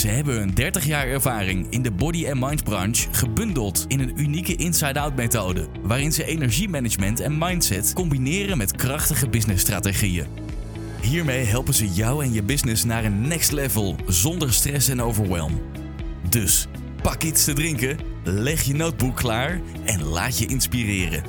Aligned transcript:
Ze 0.00 0.08
hebben 0.08 0.42
een 0.42 0.54
30 0.54 0.84
jaar 0.84 1.06
ervaring 1.06 1.66
in 1.70 1.82
de 1.82 1.90
body 1.90 2.28
and 2.30 2.40
mind 2.40 2.64
branche 2.64 3.08
gebundeld 3.12 3.84
in 3.88 4.00
een 4.00 4.20
unieke 4.20 4.56
inside-out 4.56 5.16
methode, 5.16 5.66
waarin 5.82 6.12
ze 6.12 6.24
energiemanagement 6.24 7.20
en 7.20 7.38
mindset 7.38 7.92
combineren 7.92 8.58
met 8.58 8.76
krachtige 8.76 9.28
businessstrategieën. 9.28 10.26
Hiermee 11.02 11.44
helpen 11.44 11.74
ze 11.74 11.88
jou 11.88 12.24
en 12.24 12.32
je 12.32 12.42
business 12.42 12.84
naar 12.84 13.04
een 13.04 13.28
next 13.28 13.52
level 13.52 13.96
zonder 14.06 14.52
stress 14.52 14.88
en 14.88 15.02
overwhelm. 15.02 15.62
Dus 16.28 16.66
pak 17.02 17.22
iets 17.22 17.44
te 17.44 17.52
drinken, 17.52 17.98
leg 18.24 18.62
je 18.62 18.74
notebook 18.74 19.16
klaar 19.16 19.60
en 19.84 20.02
laat 20.02 20.38
je 20.38 20.46
inspireren. 20.46 21.24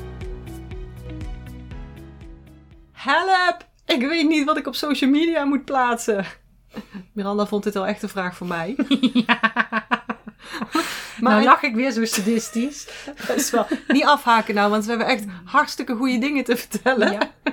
Help! 2.92 3.70
Ik 3.86 4.00
weet 4.00 4.28
niet 4.28 4.44
wat 4.44 4.56
ik 4.56 4.66
op 4.66 4.74
social 4.74 5.10
media 5.10 5.44
moet 5.44 5.64
plaatsen. 5.64 6.24
Miranda 7.12 7.46
vond 7.46 7.64
dit 7.64 7.74
wel 7.74 7.86
echt 7.86 8.02
een 8.02 8.08
vraag 8.08 8.36
voor 8.36 8.46
mij. 8.46 8.76
Maar 11.20 11.32
nou 11.32 11.44
lach 11.44 11.62
ik 11.62 11.74
weer 11.74 11.90
zo 11.90 12.04
sadistisch. 12.04 12.88
Best 13.26 13.50
wel. 13.50 13.66
Niet 13.88 14.04
afhaken 14.04 14.54
nou, 14.54 14.70
want 14.70 14.84
we 14.84 14.90
hebben 14.90 15.08
echt 15.08 15.24
hartstikke 15.44 15.94
goede 15.94 16.18
dingen 16.18 16.44
te 16.44 16.56
vertellen. 16.56 17.12
Ja. 17.12 17.30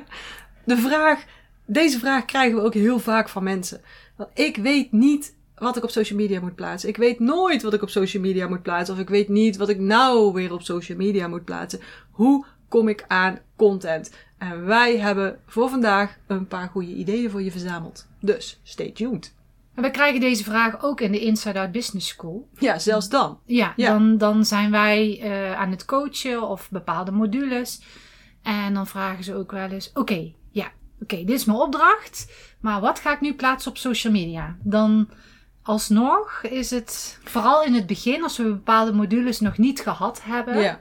De 0.66 0.78
vraag, 0.78 1.24
deze 1.66 2.00
vraag 2.00 2.26
krijgen 2.26 2.58
we 2.58 2.64
ook 2.64 2.74
heel 2.74 3.00
vaak 3.00 3.30
van 3.30 3.44
mensen. 3.44 3.82
Want 4.16 4.30
ik 4.34 4.58
weet 4.58 4.92
niet 4.92 5.36
wat 5.56 5.78
ik 5.78 5.84
op 5.84 5.90
social 5.90 6.20
media 6.20 6.40
moet 6.40 6.56
plaatsen. 6.56 6.90
Ik 6.90 6.98
weet 6.98 7.20
nooit 7.20 7.62
wat 7.62 7.74
ik 7.74 7.82
op 7.82 7.90
social 7.90 8.22
media 8.22 8.48
moet 8.48 8.62
plaatsen. 8.62 8.96
Of 8.96 9.02
ik 9.02 9.10
weet 9.10 9.30
niet 9.30 9.58
wat 9.58 9.70
ik 9.70 9.80
nou 9.80 10.34
weer 10.34 10.54
op 10.54 10.62
social 10.62 10.98
media 10.98 11.28
moet 11.28 11.46
plaatsen. 11.46 11.80
Hoe 12.12 12.46
kom 12.68 12.88
ik 12.88 13.06
aan 13.08 13.40
content? 13.56 14.12
En 14.38 14.66
wij 14.66 14.98
hebben 14.98 15.40
voor 15.46 15.70
vandaag 15.70 16.18
een 16.28 16.48
paar 16.48 16.68
goede 16.68 16.94
ideeën 16.94 17.30
voor 17.30 17.42
je 17.42 17.52
verzameld. 17.52 18.08
Dus 18.20 18.60
stay 18.64 18.92
tuned. 18.92 19.34
En 19.76 19.84
we 19.84 19.92
krijgen 19.92 20.20
deze 20.20 20.44
vraag 20.44 20.84
ook 20.84 21.02
in 21.02 21.12
de 21.12 21.20
Inside 21.20 21.60
Out 21.60 21.72
Business 21.72 22.08
School. 22.08 22.50
Ja, 22.58 22.80
zelfs 22.80 23.10
dan. 23.10 23.40
Ja, 23.46 23.74
Dan, 23.76 24.18
dan 24.18 24.46
zijn 24.46 24.72
wij 24.72 25.22
uh, 25.24 25.60
aan 25.60 25.72
het 25.72 25.86
coachen 25.86 26.48
of 26.50 26.70
bepaalde 26.70 27.12
modules. 27.12 27.82
En 28.42 28.74
dan 28.74 28.88
vragen 28.88 29.24
ze 29.24 29.36
ook 29.36 29.52
wel 29.52 29.70
eens: 29.70 29.92
Oké, 29.94 30.32
ja, 30.52 30.72
oké, 31.02 31.16
dit 31.16 31.30
is 31.30 31.46
mijn 31.46 31.58
opdracht. 31.58 32.32
Maar 32.60 32.82
wat 32.82 33.00
ga 33.00 33.14
ik 33.14 33.22
nu 33.22 33.34
plaatsen 33.34 33.72
op 33.72 33.78
social 33.78 34.14
media? 34.14 34.58
Dan 34.64 35.10
alsnog 35.64 36.42
is 36.44 36.70
het 36.70 37.20
vooral 37.24 37.64
in 37.64 37.74
het 37.74 37.86
begin, 37.88 38.24
als 38.24 38.38
we 38.38 38.44
bepaalde 38.44 38.94
modules 38.94 39.40
nog 39.40 39.58
niet 39.58 39.80
gehad 39.80 40.22
hebben. 40.24 40.60
Ja. 40.60 40.80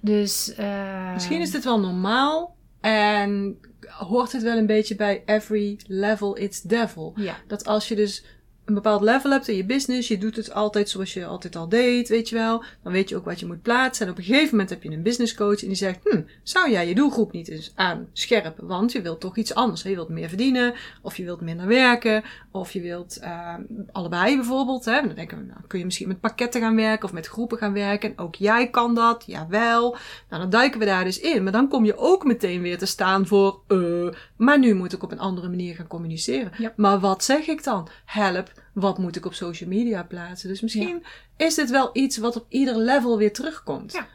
Dus, 0.00 0.54
uh, 0.58 1.12
Misschien 1.12 1.40
is 1.40 1.50
dit 1.50 1.64
wel 1.64 1.80
normaal 1.80 2.56
en 2.80 3.58
hoort 3.86 4.32
het 4.32 4.42
wel 4.42 4.56
een 4.56 4.66
beetje 4.66 4.94
bij 4.94 5.22
every 5.26 5.78
level 5.86 6.38
it's 6.38 6.60
devil. 6.60 7.12
Ja. 7.16 7.36
Dat 7.46 7.64
als 7.64 7.88
je 7.88 7.96
dus 7.96 8.24
een 8.70 8.82
bepaald 8.82 9.02
level 9.02 9.30
hebt 9.30 9.48
in 9.48 9.56
je 9.56 9.64
business, 9.64 10.08
je 10.08 10.18
doet 10.18 10.36
het 10.36 10.52
altijd 10.54 10.88
zoals 10.88 11.12
je 11.14 11.26
altijd 11.26 11.56
al 11.56 11.68
deed, 11.68 12.08
weet 12.08 12.28
je 12.28 12.34
wel. 12.34 12.64
Dan 12.82 12.92
weet 12.92 13.08
je 13.08 13.16
ook 13.16 13.24
wat 13.24 13.40
je 13.40 13.46
moet 13.46 13.62
plaatsen. 13.62 14.06
En 14.06 14.12
op 14.12 14.18
een 14.18 14.24
gegeven 14.24 14.50
moment 14.50 14.70
heb 14.70 14.82
je 14.82 14.90
een 14.90 15.02
business 15.02 15.34
coach 15.34 15.62
en 15.62 15.66
die 15.66 15.76
zegt, 15.76 15.98
hm, 16.04 16.22
zou 16.42 16.70
jij 16.70 16.88
je 16.88 16.94
doelgroep 16.94 17.32
niet 17.32 17.48
eens 17.48 17.72
aanscherpen? 17.74 18.66
Want 18.66 18.92
je 18.92 19.02
wilt 19.02 19.20
toch 19.20 19.36
iets 19.36 19.54
anders. 19.54 19.82
Je 19.82 19.94
wilt 19.94 20.08
meer 20.08 20.28
verdienen, 20.28 20.74
of 21.02 21.16
je 21.16 21.24
wilt 21.24 21.40
minder 21.40 21.66
werken, 21.66 22.22
of 22.50 22.72
je 22.72 22.80
wilt 22.80 23.18
uh, 23.22 23.54
allebei 23.92 24.36
bijvoorbeeld. 24.36 24.84
Hè? 24.84 25.00
Dan 25.00 25.14
denken 25.14 25.38
we, 25.38 25.44
nou, 25.44 25.60
kun 25.66 25.78
je 25.78 25.84
misschien 25.84 26.08
met 26.08 26.20
pakketten 26.20 26.60
gaan 26.60 26.76
werken 26.76 27.04
of 27.04 27.12
met 27.12 27.26
groepen 27.26 27.58
gaan 27.58 27.72
werken. 27.72 28.10
En 28.10 28.18
ook 28.18 28.34
jij 28.34 28.70
kan 28.70 28.94
dat, 28.94 29.24
jawel. 29.26 29.96
Nou, 30.28 30.42
dan 30.42 30.50
duiken 30.50 30.80
we 30.80 30.86
daar 30.86 31.04
dus 31.04 31.20
in. 31.20 31.42
Maar 31.42 31.52
dan 31.52 31.68
kom 31.68 31.84
je 31.84 31.96
ook 31.96 32.24
meteen 32.24 32.62
weer 32.62 32.78
te 32.78 32.86
staan 32.86 33.26
voor, 33.26 33.60
uh, 33.68 34.12
maar 34.36 34.58
nu 34.58 34.74
moet 34.74 34.92
ik 34.92 35.02
op 35.02 35.12
een 35.12 35.18
andere 35.18 35.48
manier 35.48 35.74
gaan 35.74 35.86
communiceren. 35.86 36.52
Ja. 36.58 36.72
Maar 36.76 37.00
wat 37.00 37.24
zeg 37.24 37.46
ik 37.46 37.64
dan? 37.64 37.88
Help 38.04 38.52
wat 38.80 38.98
moet 38.98 39.16
ik 39.16 39.26
op 39.26 39.34
social 39.34 39.68
media 39.68 40.02
plaatsen? 40.02 40.48
Dus 40.48 40.60
misschien 40.60 41.04
is 41.36 41.54
dit 41.54 41.70
wel 41.70 41.90
iets 41.92 42.16
wat 42.16 42.36
op 42.36 42.46
ieder 42.48 42.76
level 42.76 43.18
weer 43.18 43.32
terugkomt. 43.32 43.92
Ja. 43.92 44.06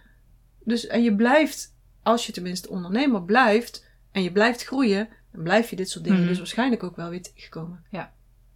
Dus, 0.63 0.87
en 0.87 1.03
je 1.03 1.15
blijft, 1.15 1.75
als 2.03 2.25
je 2.25 2.31
tenminste 2.31 2.69
ondernemer 2.69 3.23
blijft 3.23 3.85
en 4.11 4.23
je 4.23 4.31
blijft 4.31 4.63
groeien, 4.63 5.09
dan 5.31 5.43
blijf 5.43 5.69
je 5.69 5.75
dit 5.75 5.89
soort 5.89 6.03
dingen 6.03 6.19
mhm. 6.19 6.27
dus 6.27 6.37
waarschijnlijk 6.37 6.83
ook 6.83 6.95
wel 6.95 7.09
weer 7.09 7.21
tegenkomen. 7.21 7.85
Ja. 7.91 8.13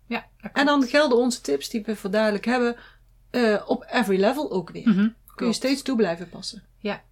ja 0.08 0.28
en 0.54 0.66
dan 0.66 0.84
gelden 0.84 1.18
onze 1.18 1.42
tips 1.42 1.70
die 1.70 1.84
we 1.86 1.96
voor 1.96 2.12
duidelijk 2.12 2.46
hebben 2.46 2.76
uh, 3.32 3.62
op 3.66 3.86
every 3.92 4.20
level 4.20 4.52
ook 4.52 4.70
weer. 4.70 4.90
Mm 4.90 5.16
Kun 5.36 5.48
je 5.48 5.54
steeds 5.54 5.82
toe 5.82 5.96
blijven 5.96 6.30
passen. 6.30 6.64
Ja. 6.78 7.04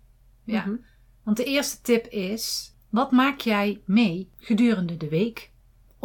ja. 0.44 0.62
Mhm. 0.66 0.76
Want 1.24 1.38
de 1.38 1.44
eerste 1.44 1.82
tip 1.82 2.08
is, 2.08 2.74
wat 2.90 3.12
maak 3.12 3.40
jij 3.40 3.82
mee 3.86 4.30
gedurende 4.38 4.98
de 4.98 5.10
week? 5.10 5.52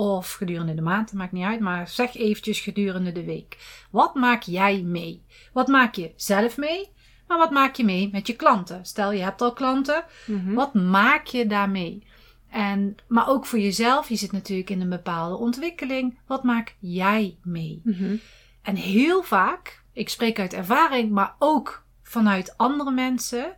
Of 0.02 0.32
gedurende 0.32 0.74
de 0.74 0.82
maand, 0.82 1.12
maakt 1.12 1.32
niet 1.32 1.44
uit, 1.44 1.60
maar 1.60 1.88
zeg 1.88 2.16
eventjes 2.16 2.60
gedurende 2.60 3.12
de 3.12 3.24
week. 3.24 3.56
Wat 3.90 4.14
maak 4.14 4.42
jij 4.42 4.82
mee? 4.82 5.22
Wat 5.52 5.68
maak 5.68 5.94
je 5.94 6.12
zelf 6.16 6.56
mee? 6.56 6.90
Maar 7.26 7.38
wat 7.38 7.50
maak 7.50 7.74
je 7.76 7.84
mee 7.84 8.08
met 8.12 8.26
je 8.26 8.36
klanten? 8.36 8.84
Stel 8.84 9.12
je 9.12 9.22
hebt 9.22 9.40
al 9.40 9.52
klanten, 9.52 10.04
mhm. 10.26 10.52
wat 10.52 10.74
maak 10.74 11.26
je 11.26 11.46
daarmee? 11.46 12.06
En, 12.50 12.96
maar 13.08 13.28
ook 13.28 13.46
voor 13.46 13.58
jezelf, 13.58 14.08
je 14.08 14.16
zit 14.16 14.32
natuurlijk 14.32 14.70
in 14.70 14.80
een 14.80 14.88
bepaalde 14.88 15.36
ontwikkeling. 15.36 16.18
Wat 16.26 16.42
maak 16.42 16.74
jij 16.78 17.36
mee? 17.42 17.80
Mhm. 17.84 18.16
En 18.62 18.76
heel 18.76 19.22
vaak, 19.22 19.82
ik 19.92 20.08
spreek 20.08 20.38
uit 20.38 20.52
ervaring, 20.52 21.10
maar 21.10 21.34
ook 21.38 21.84
vanuit 22.02 22.56
andere 22.56 22.90
mensen, 22.90 23.54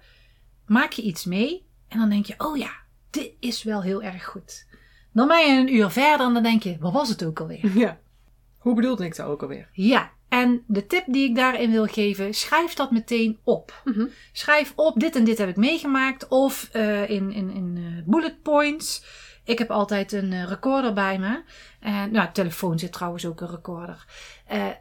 maak 0.67 0.93
je 0.93 1.03
iets 1.03 1.25
mee 1.25 1.67
en 1.89 1.99
dan 1.99 2.09
denk 2.09 2.27
je, 2.27 2.35
oh 2.39 2.57
ja, 2.57 2.73
dit 3.11 3.33
is 3.41 3.63
wel 3.63 3.83
heel 3.83 4.03
erg 4.03 4.25
goed. 4.25 4.67
Dan 5.15 5.29
ben 5.29 5.47
je 5.47 5.61
een 5.61 5.75
uur 5.75 5.91
verder 5.91 6.27
en 6.27 6.35
dan 6.35 6.43
denk 6.43 6.63
je, 6.63 6.77
wat 6.81 6.93
was 6.93 7.09
het 7.09 7.25
ook 7.25 7.41
alweer? 7.41 7.79
Ja. 7.79 7.99
Hoe 8.59 8.75
bedoelde 8.75 9.05
ik 9.05 9.17
dat 9.17 9.27
ook 9.27 9.43
alweer? 9.43 9.69
Ja. 9.73 10.11
En 10.29 10.65
de 10.67 10.87
tip 10.87 11.05
die 11.07 11.29
ik 11.29 11.35
daarin 11.35 11.71
wil 11.71 11.87
geven, 11.87 12.35
schrijf 12.35 12.75
dat 12.75 12.91
meteen 12.91 13.39
op. 13.45 13.81
Mhm. 13.85 14.07
Schrijf 14.33 14.73
op, 14.77 15.01
dit 15.01 15.17
en 15.17 15.25
dit 15.25 15.39
heb 15.39 15.49
ik 15.49 15.57
meegemaakt. 15.57 16.29
Of 16.29 16.71
uh, 16.73 17.11
in, 17.11 17.33
in, 17.33 17.51
in 17.51 17.77
uh, 17.79 18.03
bullet 18.05 18.43
points. 18.43 19.05
Ik 19.45 19.59
heb 19.59 19.71
altijd 19.71 20.13
een 20.13 20.33
uh, 20.33 20.49
recorder 20.49 20.93
bij 20.93 21.19
me. 21.19 21.43
En, 21.81 22.13
nou, 22.13 22.29
telefoon 22.33 22.79
zit 22.79 22.93
trouwens 22.93 23.27
ook 23.27 23.41
een 23.41 23.51
recorder. 23.51 24.05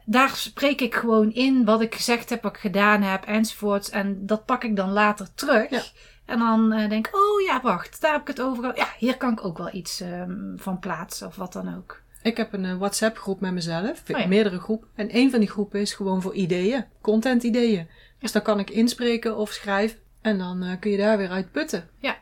daar 0.04 0.30
spreek 0.30 0.80
ik 0.80 0.94
gewoon 0.94 1.32
in 1.32 1.64
wat 1.64 1.80
ik 1.80 1.94
gezegd 1.94 2.30
heb, 2.30 2.42
wat 2.42 2.54
ik 2.54 2.60
gedaan 2.60 3.02
heb, 3.02 3.24
enzovoorts. 3.24 3.90
En 3.90 4.26
dat 4.26 4.44
pak 4.44 4.64
ik 4.64 4.76
dan 4.76 4.90
later 4.90 5.34
terug. 5.34 5.70
Ja. 5.70 5.82
En 6.24 6.38
dan 6.38 6.72
uh, 6.72 6.88
denk 6.88 7.06
ik, 7.06 7.16
oh 7.16 7.40
ja, 7.46 7.60
wacht, 7.62 8.00
daar 8.00 8.12
heb 8.12 8.20
ik 8.20 8.26
het 8.26 8.40
over. 8.40 8.76
Ja, 8.76 8.88
hier 8.98 9.16
kan 9.16 9.32
ik 9.32 9.44
ook 9.44 9.58
wel 9.58 9.74
iets 9.74 10.00
um, 10.00 10.54
van 10.56 10.78
plaatsen 10.78 11.26
of 11.26 11.36
wat 11.36 11.52
dan 11.52 11.76
ook. 11.76 12.02
Ik 12.22 12.36
heb 12.36 12.52
een 12.52 12.64
uh, 12.64 12.76
WhatsApp 12.76 13.18
groep 13.18 13.40
met 13.40 13.52
mezelf, 13.52 14.02
oh 14.08 14.26
meerdere 14.26 14.60
groepen. 14.60 14.88
En 14.94 15.16
een 15.16 15.30
van 15.30 15.40
die 15.40 15.48
groepen 15.48 15.80
is 15.80 15.94
gewoon 15.94 16.22
voor 16.22 16.34
ideeën, 16.34 16.84
content 17.00 17.42
ideeën. 17.42 17.88
Dus 18.18 18.32
dan 18.32 18.42
kan 18.42 18.58
ik 18.58 18.70
inspreken 18.70 19.36
of 19.36 19.50
schrijven 19.50 19.98
en 20.20 20.38
dan 20.38 20.64
uh, 20.64 20.70
kun 20.80 20.90
je 20.90 20.96
daar 20.96 21.18
weer 21.18 21.30
uit 21.30 21.52
putten. 21.52 21.88
Ja. 21.98 22.16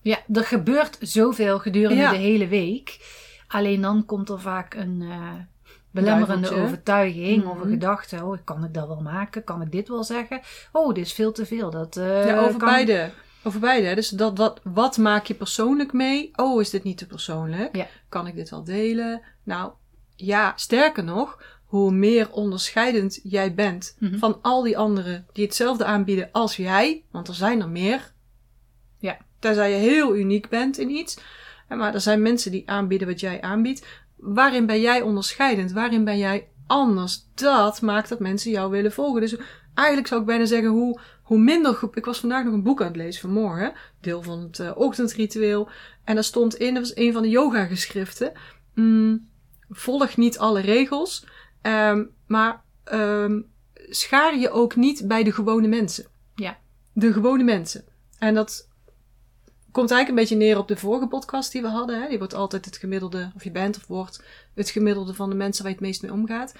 Ja, 0.00 0.18
er 0.32 0.44
gebeurt 0.44 0.96
zoveel 1.00 1.58
gedurende 1.58 2.08
de 2.08 2.16
hele 2.16 2.48
week. 2.48 2.98
Alleen 3.48 3.80
dan 3.80 4.04
komt 4.04 4.28
er 4.28 4.40
vaak 4.40 4.74
een 4.74 5.02
belemmerende 5.94 6.54
overtuiging 6.54 7.44
of 7.44 7.54
een 7.54 7.58
mhm. 7.58 7.68
gedachte. 7.68 8.24
Oh, 8.24 8.38
kan 8.44 8.64
ik 8.64 8.74
dat 8.74 8.86
wel 8.86 9.00
maken? 9.00 9.44
Kan 9.44 9.62
ik 9.62 9.72
dit 9.72 9.88
wel 9.88 10.04
zeggen? 10.04 10.40
Oh, 10.72 10.94
dit 10.94 11.04
is 11.04 11.12
veel 11.12 11.32
te 11.32 11.46
veel. 11.46 11.70
Dat, 11.70 11.96
uh, 11.96 12.26
ja, 12.26 12.38
over 12.38 12.58
beide. 12.58 13.10
Over 13.42 13.60
beide. 13.60 13.94
Dus 13.94 14.08
dat, 14.08 14.38
wat, 14.38 14.60
wat 14.62 14.96
maak 14.96 15.26
je 15.26 15.34
persoonlijk 15.34 15.92
mee? 15.92 16.30
Oh, 16.36 16.60
is 16.60 16.70
dit 16.70 16.82
niet 16.82 16.98
te 16.98 17.06
persoonlijk? 17.06 17.76
Ja. 17.76 17.86
Kan 18.08 18.26
ik 18.26 18.34
dit 18.34 18.50
wel 18.50 18.64
delen? 18.64 19.22
Nou, 19.42 19.72
ja, 20.16 20.52
sterker 20.56 21.04
nog, 21.04 21.42
hoe 21.64 21.90
meer 21.92 22.32
onderscheidend 22.32 23.20
jij 23.22 23.54
bent 23.54 23.96
mhm. 23.98 24.18
van 24.18 24.38
al 24.42 24.62
die 24.62 24.78
anderen 24.78 25.26
die 25.32 25.44
hetzelfde 25.44 25.84
aanbieden 25.84 26.28
als 26.32 26.56
jij, 26.56 27.04
want 27.10 27.28
er 27.28 27.34
zijn 27.34 27.60
er 27.60 27.68
meer. 27.68 28.12
Ja. 28.98 29.16
Tenzij 29.38 29.70
je 29.70 29.76
heel 29.76 30.16
uniek 30.16 30.48
bent 30.48 30.78
in 30.78 30.90
iets. 30.90 31.18
Maar 31.68 31.94
er 31.94 32.00
zijn 32.00 32.22
mensen 32.22 32.50
die 32.50 32.70
aanbieden 32.70 33.08
wat 33.08 33.20
jij 33.20 33.40
aanbiedt 33.40 33.86
waarin 34.24 34.66
ben 34.66 34.80
jij 34.80 35.02
onderscheidend? 35.02 35.72
Waarin 35.72 36.04
ben 36.04 36.18
jij 36.18 36.48
anders? 36.66 37.26
Dat 37.34 37.80
maakt 37.80 38.08
dat 38.08 38.18
mensen 38.18 38.50
jou 38.50 38.70
willen 38.70 38.92
volgen. 38.92 39.20
Dus 39.20 39.36
eigenlijk 39.74 40.08
zou 40.08 40.20
ik 40.20 40.26
bijna 40.26 40.44
zeggen, 40.44 40.70
hoe, 40.70 41.00
hoe 41.22 41.38
minder 41.38 41.74
groep. 41.74 41.96
Ik 41.96 42.04
was 42.04 42.20
vandaag 42.20 42.44
nog 42.44 42.52
een 42.52 42.62
boek 42.62 42.80
aan 42.80 42.86
het 42.86 42.96
lezen 42.96 43.20
vanmorgen, 43.20 43.72
deel 44.00 44.22
van 44.22 44.40
het 44.40 44.58
uh, 44.58 44.70
ochtendritueel. 44.74 45.68
En 46.04 46.14
daar 46.14 46.24
stond 46.24 46.54
in, 46.54 46.74
dat 46.74 46.82
was 46.82 46.96
een 46.96 47.12
van 47.12 47.22
de 47.22 47.28
yoga-geschriften. 47.28 48.32
Mm, 48.74 49.28
volg 49.70 50.16
niet 50.16 50.38
alle 50.38 50.60
regels, 50.60 51.26
um, 51.62 52.10
maar 52.26 52.62
um, 52.92 53.46
schaar 53.74 54.38
je 54.38 54.50
ook 54.50 54.76
niet 54.76 55.08
bij 55.08 55.24
de 55.24 55.32
gewone 55.32 55.68
mensen. 55.68 56.06
Ja. 56.34 56.58
De 56.92 57.12
gewone 57.12 57.42
mensen. 57.42 57.84
En 58.18 58.34
dat 58.34 58.68
komt 59.74 59.90
eigenlijk 59.90 60.08
een 60.08 60.36
beetje 60.36 60.46
neer 60.46 60.58
op 60.58 60.68
de 60.68 60.76
vorige 60.76 61.06
podcast 61.06 61.52
die 61.52 61.62
we 61.62 61.68
hadden. 61.68 62.02
Hè? 62.02 62.08
Die 62.08 62.18
wordt 62.18 62.34
altijd 62.34 62.64
het 62.64 62.76
gemiddelde, 62.76 63.32
of 63.34 63.44
je 63.44 63.50
bent 63.50 63.76
of 63.76 63.86
wordt 63.86 64.22
het 64.54 64.70
gemiddelde 64.70 65.14
van 65.14 65.30
de 65.30 65.34
mensen 65.34 65.62
waar 65.62 65.72
je 65.72 65.78
het 65.78 65.86
meest 65.86 66.02
mee 66.02 66.12
omgaat. 66.12 66.54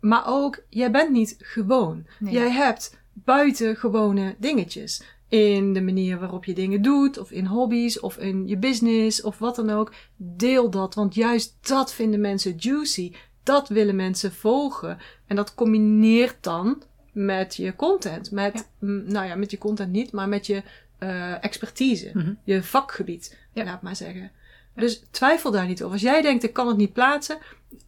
Maar 0.00 0.22
ook, 0.26 0.62
jij 0.68 0.90
bent 0.90 1.10
niet 1.10 1.34
gewoon. 1.38 2.06
Jij 2.18 2.50
hebt 2.50 2.98
buitengewone 3.12 4.34
dingetjes. 4.38 5.02
In 5.28 5.72
de 5.72 5.82
manier 5.82 6.18
waarop 6.18 6.44
je 6.44 6.54
dingen 6.54 6.82
doet, 6.82 7.18
of 7.18 7.30
in 7.30 7.46
hobby's, 7.46 8.00
of 8.00 8.16
in 8.18 8.48
je 8.48 8.56
business, 8.56 9.22
of 9.22 9.38
wat 9.38 9.56
dan 9.56 9.70
ook. 9.70 9.92
Deel 10.16 10.70
dat, 10.70 10.94
want 10.94 11.14
juist 11.14 11.56
dat 11.60 11.92
vinden 11.92 12.20
mensen 12.20 12.54
juicy. 12.56 13.12
Dat 13.42 13.68
willen 13.68 13.96
mensen 13.96 14.32
volgen. 14.32 14.98
En 15.26 15.36
dat 15.36 15.54
combineert 15.54 16.36
dan 16.40 16.82
met 17.12 17.54
je 17.54 17.76
content. 17.76 18.30
Met, 18.30 18.68
nou 18.78 19.26
ja, 19.26 19.34
met 19.34 19.50
je 19.50 19.58
content 19.58 19.92
niet, 19.92 20.12
maar 20.12 20.28
met 20.28 20.46
je 20.46 20.62
uh, 20.98 21.44
expertise. 21.44 22.10
Mhm. 22.14 22.32
Je 22.44 22.62
vakgebied, 22.62 23.36
ja. 23.52 23.64
laat 23.64 23.82
maar 23.82 23.96
zeggen. 23.96 24.30
Dus 24.74 25.02
twijfel 25.10 25.50
daar 25.50 25.66
niet 25.66 25.82
over. 25.82 25.92
Als 25.92 26.02
jij 26.02 26.22
denkt, 26.22 26.44
ik 26.44 26.52
kan 26.52 26.68
het 26.68 26.76
niet 26.76 26.92
plaatsen, 26.92 27.38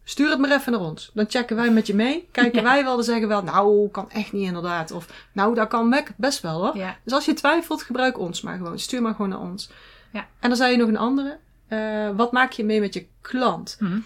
stuur 0.04 0.30
het 0.30 0.38
maar 0.38 0.50
even 0.50 0.72
naar 0.72 0.80
ons. 0.80 1.10
Dan 1.14 1.26
checken 1.28 1.56
wij 1.56 1.70
met 1.70 1.86
je 1.86 1.94
mee. 1.94 2.28
Kijken 2.32 2.62
wij 2.72 2.84
wel, 2.84 2.94
dan 2.94 3.04
zeggen 3.04 3.28
wel, 3.28 3.42
nou, 3.42 3.88
kan 3.88 4.10
echt 4.10 4.32
niet 4.32 4.46
inderdaad. 4.46 4.90
Of, 4.90 5.28
nou, 5.32 5.54
dat 5.54 5.68
kan 5.68 5.96
best 6.16 6.40
wel 6.40 6.60
hoor. 6.60 6.84
Dus 7.04 7.12
als 7.12 7.24
je 7.24 7.32
twijfelt, 7.32 7.82
gebruik 7.82 8.18
ons 8.18 8.40
maar 8.40 8.56
gewoon. 8.56 8.78
Stuur 8.78 9.02
maar 9.02 9.14
gewoon 9.14 9.28
naar 9.28 9.40
ons. 9.40 9.70
Ja. 10.12 10.26
En 10.40 10.48
dan 10.48 10.56
zei 10.56 10.72
je 10.72 10.78
nog 10.78 10.88
een 10.88 10.96
andere. 10.96 11.38
Uh, 11.68 12.10
wat 12.16 12.32
maak 12.32 12.52
je 12.52 12.64
mee 12.64 12.80
met 12.80 12.94
je 12.94 13.06
klant? 13.20 13.76
Mhm. 13.80 13.98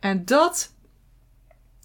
En 0.00 0.24
dat 0.24 0.74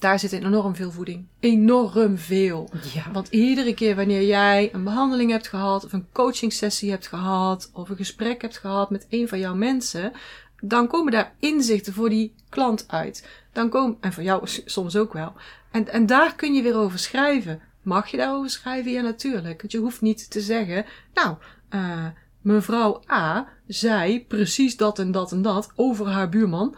daar 0.06 0.20
zit 0.20 0.32
enorm 0.32 0.76
veel 0.76 0.92
voeding. 0.92 1.26
Enorm 1.40 2.18
veel. 2.18 2.70
Ja. 2.94 3.12
Want 3.12 3.28
iedere 3.28 3.74
keer 3.74 3.96
wanneer 3.96 4.26
jij 4.26 4.70
een 4.74 4.84
behandeling 4.84 5.32
hebt 5.32 5.48
gehad, 5.48 5.86
of 5.86 5.94
een 5.94 6.08
coaching 6.12 6.54
sessie 6.54 6.90
hebt 6.90 7.08
gehad, 7.08 7.70
of 7.74 7.90
een 7.90 7.96
gesprek 7.96 8.42
hebt 8.42 8.58
gehad 8.58 8.90
met 8.90 9.06
een 9.10 9.28
van 9.28 9.40
jouw 9.40 9.56
mensen, 9.56 10.12
dan 10.62 10.88
komen 10.88 11.12
daar 11.12 11.34
inzichten 11.40 11.94
voor 11.94 12.10
die 12.10 12.34
klant 12.50 12.86
uit. 12.88 13.28
Dan 13.54 13.70
komen, 13.70 13.98
en 14.02 14.14
voor 14.14 14.24
jou 14.24 14.42
soms 14.66 14.96
ook 14.96 15.14
wel. 15.14 15.34
En, 15.72 15.88
en 15.88 16.06
daar 16.06 16.36
kun 16.36 16.54
je 16.54 16.62
weer 16.62 16.78
over 16.78 17.00
schrijven. 17.00 17.62
Mag 17.82 18.08
je 18.08 18.18
daarover 18.18 18.50
schrijven? 18.50 18.92
Ja, 18.92 19.02
natuurlijk. 19.02 19.62
Want 19.62 19.72
je 19.72 19.80
hoeft 19.80 20.02
niet 20.02 20.32
te 20.32 20.42
zeggen, 20.42 20.86
nou, 21.14 21.36
uh, 21.70 22.06
mevrouw 22.46 23.02
A 23.12 23.48
zei 23.68 24.26
precies 24.26 24.78
dat 24.78 25.00
en 25.00 25.12
dat 25.12 25.32
en 25.32 25.42
dat 25.42 25.72
over 25.76 26.08
haar 26.08 26.30
buurman. 26.30 26.76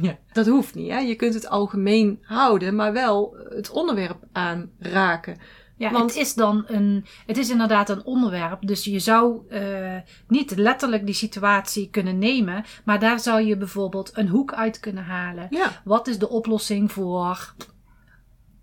Ja. 0.00 0.18
Dat 0.32 0.46
hoeft 0.46 0.74
niet. 0.74 0.90
Hè? 0.90 0.98
Je 0.98 1.14
kunt 1.14 1.34
het 1.34 1.48
algemeen 1.48 2.18
houden, 2.22 2.74
maar 2.74 2.92
wel 2.92 3.36
het 3.48 3.70
onderwerp 3.70 4.24
aanraken. 4.32 5.38
Ja, 5.76 5.90
Want... 5.90 6.10
het 6.10 6.20
is 6.20 6.34
dan 6.34 6.64
een, 6.66 7.04
het 7.26 7.36
is 7.36 7.50
inderdaad 7.50 7.88
een 7.88 8.04
onderwerp. 8.04 8.66
Dus 8.66 8.84
je 8.84 8.98
zou 8.98 9.40
uh, 9.50 9.96
niet 10.28 10.56
letterlijk 10.56 11.06
die 11.06 11.14
situatie 11.14 11.90
kunnen 11.90 12.18
nemen, 12.18 12.64
maar 12.84 13.00
daar 13.00 13.20
zou 13.20 13.42
je 13.42 13.56
bijvoorbeeld 13.56 14.10
een 14.14 14.28
hoek 14.28 14.52
uit 14.52 14.80
kunnen 14.80 15.04
halen. 15.04 15.46
Ja. 15.50 15.80
Wat 15.84 16.06
is 16.06 16.18
de 16.18 16.28
oplossing 16.28 16.92
voor 16.92 17.54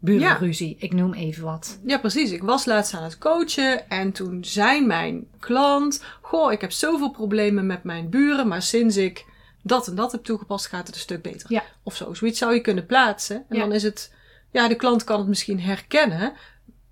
burenruzie. 0.03 0.75
Ik 0.79 0.93
noem 0.93 1.13
even 1.13 1.43
wat. 1.43 1.79
Ja, 1.85 1.97
precies. 1.97 2.31
Ik 2.31 2.43
was 2.43 2.65
laatst 2.65 2.93
aan 2.93 3.03
het 3.03 3.17
coachen 3.17 3.89
en 3.89 4.11
toen 4.11 4.45
zei 4.45 4.85
mijn 4.85 5.27
klant: 5.39 6.03
Goh, 6.21 6.51
ik 6.51 6.61
heb 6.61 6.71
zoveel 6.71 7.11
problemen 7.11 7.65
met 7.65 7.83
mijn 7.83 8.09
buren, 8.09 8.47
maar 8.47 8.61
sinds 8.61 8.97
ik 8.97 9.25
dat 9.61 9.87
en 9.87 9.95
dat 9.95 10.11
heb 10.11 10.23
toegepast, 10.23 10.67
gaat 10.67 10.87
het 10.87 10.95
een 10.95 11.01
stuk 11.01 11.21
beter. 11.21 11.51
Ja. 11.51 11.63
Of 11.83 11.95
zo. 11.95 12.13
Zoiets 12.13 12.39
zou 12.39 12.53
je 12.53 12.61
kunnen 12.61 12.85
plaatsen. 12.85 13.45
En 13.49 13.59
dan 13.59 13.71
is 13.71 13.83
het, 13.83 14.13
ja, 14.51 14.67
de 14.67 14.75
klant 14.75 15.03
kan 15.03 15.19
het 15.19 15.27
misschien 15.27 15.59
herkennen, 15.59 16.33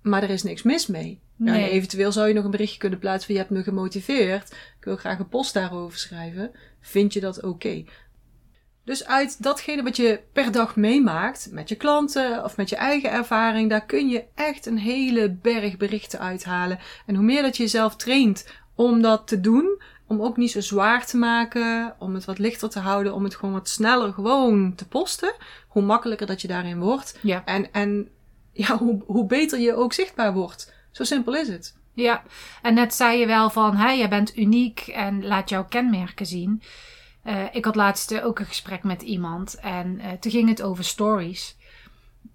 maar 0.02 0.22
er 0.22 0.30
is 0.30 0.42
niks 0.42 0.62
mis 0.62 0.86
mee. 0.86 1.20
Nee. 1.36 1.70
eventueel 1.70 2.12
zou 2.12 2.28
je 2.28 2.34
nog 2.34 2.44
een 2.44 2.50
berichtje 2.50 2.78
kunnen 2.78 2.98
plaatsen 2.98 3.26
van 3.26 3.34
je 3.34 3.40
hebt 3.40 3.52
me 3.52 3.62
gemotiveerd. 3.62 4.50
Ik 4.50 4.84
wil 4.84 4.96
graag 4.96 5.18
een 5.18 5.28
post 5.28 5.54
daarover 5.54 5.98
schrijven. 5.98 6.50
Vind 6.80 7.12
je 7.12 7.20
dat 7.20 7.42
oké? 7.42 7.84
Dus 8.84 9.06
uit 9.06 9.42
datgene 9.42 9.82
wat 9.82 9.96
je 9.96 10.20
per 10.32 10.52
dag 10.52 10.76
meemaakt 10.76 11.48
met 11.50 11.68
je 11.68 11.74
klanten 11.74 12.44
of 12.44 12.56
met 12.56 12.68
je 12.68 12.76
eigen 12.76 13.10
ervaring, 13.10 13.70
daar 13.70 13.86
kun 13.86 14.08
je 14.08 14.24
echt 14.34 14.66
een 14.66 14.78
hele 14.78 15.30
berg 15.30 15.76
berichten 15.76 16.18
uithalen. 16.18 16.78
En 17.06 17.14
hoe 17.14 17.24
meer 17.24 17.42
dat 17.42 17.56
je 17.56 17.62
jezelf 17.62 17.96
traint 17.96 18.46
om 18.74 19.02
dat 19.02 19.26
te 19.28 19.40
doen, 19.40 19.82
om 20.06 20.22
ook 20.22 20.36
niet 20.36 20.50
zo 20.50 20.60
zwaar 20.60 21.06
te 21.06 21.16
maken, 21.16 21.94
om 21.98 22.14
het 22.14 22.24
wat 22.24 22.38
lichter 22.38 22.68
te 22.68 22.78
houden, 22.78 23.14
om 23.14 23.24
het 23.24 23.34
gewoon 23.34 23.54
wat 23.54 23.68
sneller 23.68 24.12
gewoon 24.12 24.74
te 24.74 24.88
posten, 24.88 25.34
hoe 25.68 25.82
makkelijker 25.82 26.26
dat 26.26 26.40
je 26.40 26.48
daarin 26.48 26.78
wordt. 26.78 27.18
Ja. 27.22 27.44
En, 27.44 27.72
en 27.72 28.08
ja, 28.52 28.78
hoe, 28.78 29.02
hoe 29.06 29.26
beter 29.26 29.60
je 29.60 29.74
ook 29.74 29.92
zichtbaar 29.92 30.32
wordt. 30.32 30.72
Zo 30.90 31.04
simpel 31.04 31.34
is 31.34 31.48
het. 31.48 31.76
Ja, 31.94 32.22
en 32.62 32.74
net 32.74 32.94
zei 32.94 33.18
je 33.18 33.26
wel 33.26 33.50
van, 33.50 33.76
hè, 33.76 33.90
je 33.90 34.08
bent 34.08 34.36
uniek 34.36 34.80
en 34.80 35.26
laat 35.26 35.48
jouw 35.48 35.64
kenmerken 35.64 36.26
zien. 36.26 36.62
Uh, 37.24 37.44
ik 37.52 37.64
had 37.64 37.76
laatst 37.76 38.22
ook 38.22 38.38
een 38.38 38.46
gesprek 38.46 38.82
met 38.82 39.02
iemand 39.02 39.54
en 39.54 39.98
uh, 39.98 40.10
toen 40.12 40.32
ging 40.32 40.48
het 40.48 40.62
over 40.62 40.84
stories. 40.84 41.56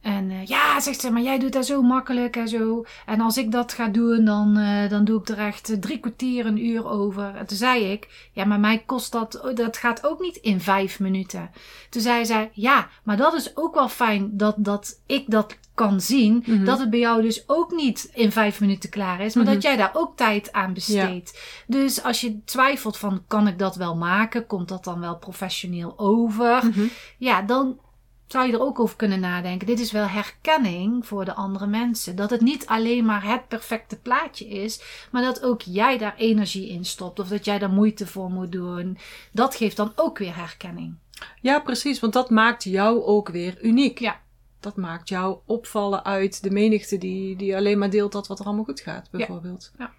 En 0.02 0.30
uh, 0.30 0.46
ja, 0.46 0.80
zegt 0.80 1.02
ze, 1.02 1.12
maar 1.12 1.22
jij 1.22 1.40
doet 1.40 1.54
dat 1.54 1.66
zo 1.66 1.82
makkelijk 1.82 2.36
en 2.36 2.48
zo. 2.48 2.86
En 3.06 3.22
als 3.22 3.38
ik 3.38 3.52
dat 3.52 3.74
ga 3.74 3.88
doen, 3.88 4.26
dan, 4.26 4.60
dan 4.90 5.06
doe 5.06 5.20
ik 5.20 5.30
er 5.30 5.38
echt 5.38 5.82
drie 5.82 6.00
kwartier, 6.00 6.46
een 6.46 6.66
uur 6.66 6.88
over. 6.88 7.36
En 7.36 7.46
toen 7.46 7.58
zei 7.58 7.92
ik, 7.92 8.30
ja, 8.32 8.46
maar 8.46 8.60
mij 8.60 8.84
kost 8.86 9.12
dat, 9.12 9.42
oh, 9.42 9.56
dat 9.56 9.78
gaat 9.78 10.06
ook 10.06 10.20
niet 10.20 10.36
in 10.36 10.62
vijf 10.62 11.00
minuten. 11.00 11.52
Toen 11.90 12.02
zei 12.02 12.26
zij, 12.26 12.50
ja, 12.54 12.88
maar 13.04 13.18
dat 13.18 13.34
is 13.34 13.58
ook 13.58 13.74
wel 13.74 13.90
fijn 13.90 14.30
dat, 14.38 14.56
dat 14.58 15.02
ik 15.06 15.24
dat 15.28 15.58
kan 15.78 16.02
zien 16.02 16.44
mhm. 16.46 16.66
dat 16.66 16.80
het 16.80 16.90
bij 16.90 17.00
jou 17.00 17.22
dus 17.22 17.44
ook 17.48 17.72
niet 17.72 18.10
in 18.14 18.32
vijf 18.32 18.60
minuten 18.60 18.90
klaar 18.90 19.20
is, 19.20 19.36
maar 19.36 19.46
dat 19.46 19.54
mhm. 19.54 19.64
jij 19.64 19.76
daar 19.76 19.92
ook 19.94 20.18
tijd 20.18 20.52
aan 20.52 20.74
besteedt. 20.74 21.40
Dus 21.68 22.04
als 22.04 22.22
je 22.22 22.44
twijfelt 22.44 22.98
van 22.98 23.24
kan 23.28 23.48
ik 23.48 23.60
dat 23.60 23.76
wel 23.76 23.96
maken, 23.96 24.48
komt 24.48 24.68
dat 24.68 24.84
dan 24.84 25.00
wel 25.00 25.18
professioneel 25.18 25.94
over? 25.98 26.66
Mhm. 26.66 26.86
Ja, 27.18 27.42
dan 27.42 27.80
zou 28.28 28.48
je 28.48 28.54
er 28.54 28.62
ook 28.62 28.80
over 28.80 28.96
kunnen 28.96 29.20
nadenken. 29.20 29.68
Dit 29.68 29.80
is 29.80 29.92
wel 29.92 30.08
herkenning 30.08 31.06
voor 31.06 31.26
de 31.26 31.34
andere 31.34 31.68
mensen. 31.68 32.16
Dat 32.16 32.30
het 32.30 32.42
niet 32.42 32.66
alleen 32.66 33.06
maar 33.06 33.24
het 33.24 33.48
perfecte 33.48 34.00
plaatje 34.00 34.48
is, 34.48 34.82
maar 35.12 35.22
dat 35.22 35.44
ook 35.44 35.62
jij 35.62 35.98
daar 35.98 36.16
energie 36.18 36.70
in 36.70 36.86
stopt 36.86 37.20
of 37.20 37.28
dat 37.28 37.46
jij 37.46 37.60
daar 37.60 37.70
moeite 37.70 38.08
voor 38.08 38.30
moet 38.30 38.52
doen. 38.52 38.98
Dat 39.32 39.56
geeft 39.56 39.78
dan 39.78 39.92
ook 39.96 40.18
weer 40.18 40.36
herkenning. 40.36 40.96
Ja, 41.42 41.60
precies, 41.60 42.00
want 42.00 42.14
dat 42.14 42.30
maakt 42.30 42.64
jou 42.64 43.04
ook 43.04 43.30
weer 43.30 43.62
uniek. 43.62 44.00
Ja 44.00 44.20
dat 44.60 44.76
maakt 44.76 45.10
jou 45.10 45.38
opvallen 45.46 46.06
uit 46.06 46.44
de 46.44 46.52
menigte 46.52 46.98
die, 46.98 47.36
die 47.36 47.56
alleen 47.56 47.78
maar 47.78 47.90
deelt 47.90 48.12
dat 48.12 48.28
wat 48.28 48.40
er 48.40 48.46
allemaal 48.46 48.64
goed 48.64 48.80
gaat, 48.80 49.12
bijvoorbeeld. 49.12 49.72
Ja. 49.78 49.94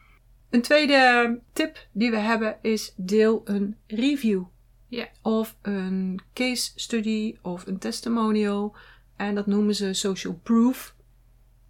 Een 0.51 0.63
tweede 0.63 1.41
tip 1.53 1.87
die 1.93 2.11
we 2.11 2.17
hebben 2.17 2.59
is 2.63 2.93
deel 2.97 3.43
een 3.45 3.77
review. 3.87 4.43
Ja. 4.89 5.09
Of 5.23 5.57
een 5.63 6.21
case 6.35 6.71
study 6.75 7.37
of 7.43 7.67
een 7.67 7.79
testimonial. 7.79 8.77
En 9.17 9.35
dat 9.35 9.47
noemen 9.47 9.75
ze 9.75 9.93
social 9.93 10.41
proof. 10.43 10.95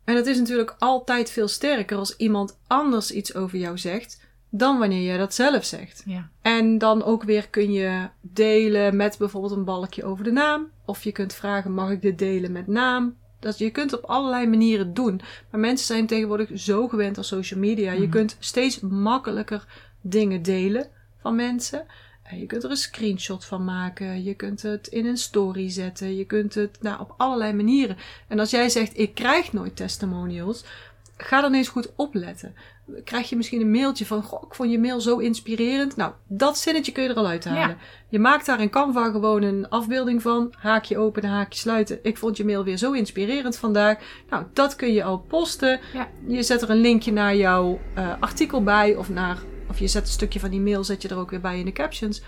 En 0.04 0.14
dat 0.14 0.26
is 0.26 0.38
natuurlijk 0.38 0.76
altijd 0.78 1.30
veel 1.30 1.48
sterker 1.48 1.96
als 1.96 2.16
iemand 2.16 2.58
anders 2.66 3.10
iets 3.10 3.34
over 3.34 3.58
jou 3.58 3.78
zegt 3.78 4.26
dan 4.50 4.78
wanneer 4.78 5.02
jij 5.02 5.16
dat 5.16 5.34
zelf 5.34 5.64
zegt. 5.64 6.02
Ja. 6.06 6.28
En 6.42 6.78
dan 6.78 7.04
ook 7.04 7.22
weer 7.22 7.48
kun 7.48 7.72
je 7.72 8.08
delen 8.20 8.96
met 8.96 9.18
bijvoorbeeld 9.18 9.52
een 9.52 9.64
balkje 9.64 10.04
over 10.04 10.24
de 10.24 10.32
naam. 10.32 10.70
Of 10.84 11.04
je 11.04 11.12
kunt 11.12 11.34
vragen, 11.34 11.74
mag 11.74 11.90
ik 11.90 12.02
dit 12.02 12.18
delen 12.18 12.52
met 12.52 12.66
naam? 12.66 13.16
Dat, 13.40 13.58
je 13.58 13.70
kunt 13.70 13.92
op 13.92 14.04
allerlei 14.04 14.46
manieren 14.46 14.94
doen. 14.94 15.20
Maar 15.50 15.60
mensen 15.60 15.86
zijn 15.86 16.06
tegenwoordig 16.06 16.50
zo 16.54 16.88
gewend 16.88 17.18
aan 17.18 17.24
social 17.24 17.60
media. 17.60 17.92
Je 17.92 18.00
mhm. 18.00 18.10
kunt 18.10 18.36
steeds 18.38 18.80
makkelijker 18.80 19.66
dingen 20.00 20.42
delen 20.42 20.88
van 21.20 21.36
mensen. 21.36 21.86
Je 22.36 22.46
kunt 22.46 22.64
er 22.64 22.70
een 22.70 22.76
screenshot 22.76 23.44
van 23.44 23.64
maken. 23.64 24.24
Je 24.24 24.34
kunt 24.34 24.62
het 24.62 24.86
in 24.86 25.06
een 25.06 25.16
story 25.16 25.70
zetten. 25.70 26.16
Je 26.16 26.24
kunt 26.24 26.54
het 26.54 26.78
nou, 26.80 27.00
op 27.00 27.14
allerlei 27.16 27.52
manieren. 27.52 27.96
En 28.28 28.38
als 28.38 28.50
jij 28.50 28.68
zegt, 28.68 28.98
ik 28.98 29.14
krijg 29.14 29.52
nooit 29.52 29.76
testimonials 29.76 30.64
ga 31.18 31.40
dan 31.40 31.54
eens 31.54 31.68
goed 31.68 31.92
opletten. 31.96 32.54
Krijg 33.04 33.28
je 33.28 33.36
misschien 33.36 33.60
een 33.60 33.70
mailtje 33.70 34.06
van, 34.06 34.22
goh, 34.22 34.42
ik 34.46 34.54
vond 34.54 34.70
je 34.70 34.78
mail 34.78 35.00
zo 35.00 35.18
inspirerend. 35.18 35.96
Nou, 35.96 36.12
dat 36.26 36.58
zinnetje 36.58 36.92
kun 36.92 37.02
je 37.02 37.08
er 37.08 37.14
al 37.14 37.26
uithalen. 37.26 37.76
Je 38.08 38.18
maakt 38.18 38.46
daar 38.46 38.60
in 38.60 38.70
Canva 38.70 39.10
gewoon 39.10 39.42
een 39.42 39.68
afbeelding 39.68 40.22
van. 40.22 40.52
Haakje 40.58 40.98
openen, 40.98 41.30
haakje 41.30 41.58
sluiten. 41.58 41.98
Ik 42.02 42.18
vond 42.18 42.36
je 42.36 42.44
mail 42.44 42.64
weer 42.64 42.76
zo 42.76 42.92
inspirerend 42.92 43.56
vandaag. 43.56 43.98
Nou, 44.30 44.44
dat 44.52 44.76
kun 44.76 44.92
je 44.92 45.04
al 45.04 45.18
posten. 45.18 45.80
Ja. 45.92 46.08
Je 46.26 46.42
zet 46.42 46.62
er 46.62 46.70
een 46.70 46.80
linkje 46.80 47.12
naar 47.12 47.36
jouw 47.36 47.80
uh, 47.98 48.12
artikel 48.20 48.62
bij. 48.62 48.96
Of, 48.96 49.08
naar, 49.08 49.38
of 49.68 49.78
je 49.78 49.88
zet 49.88 50.02
een 50.02 50.08
stukje 50.08 50.40
van 50.40 50.50
die 50.50 50.60
mail, 50.60 50.84
zet 50.84 51.02
je 51.02 51.08
er 51.08 51.18
ook 51.18 51.30
weer 51.30 51.40
bij 51.40 51.58
in 51.58 51.64
de 51.64 51.72
captions. 51.72 52.22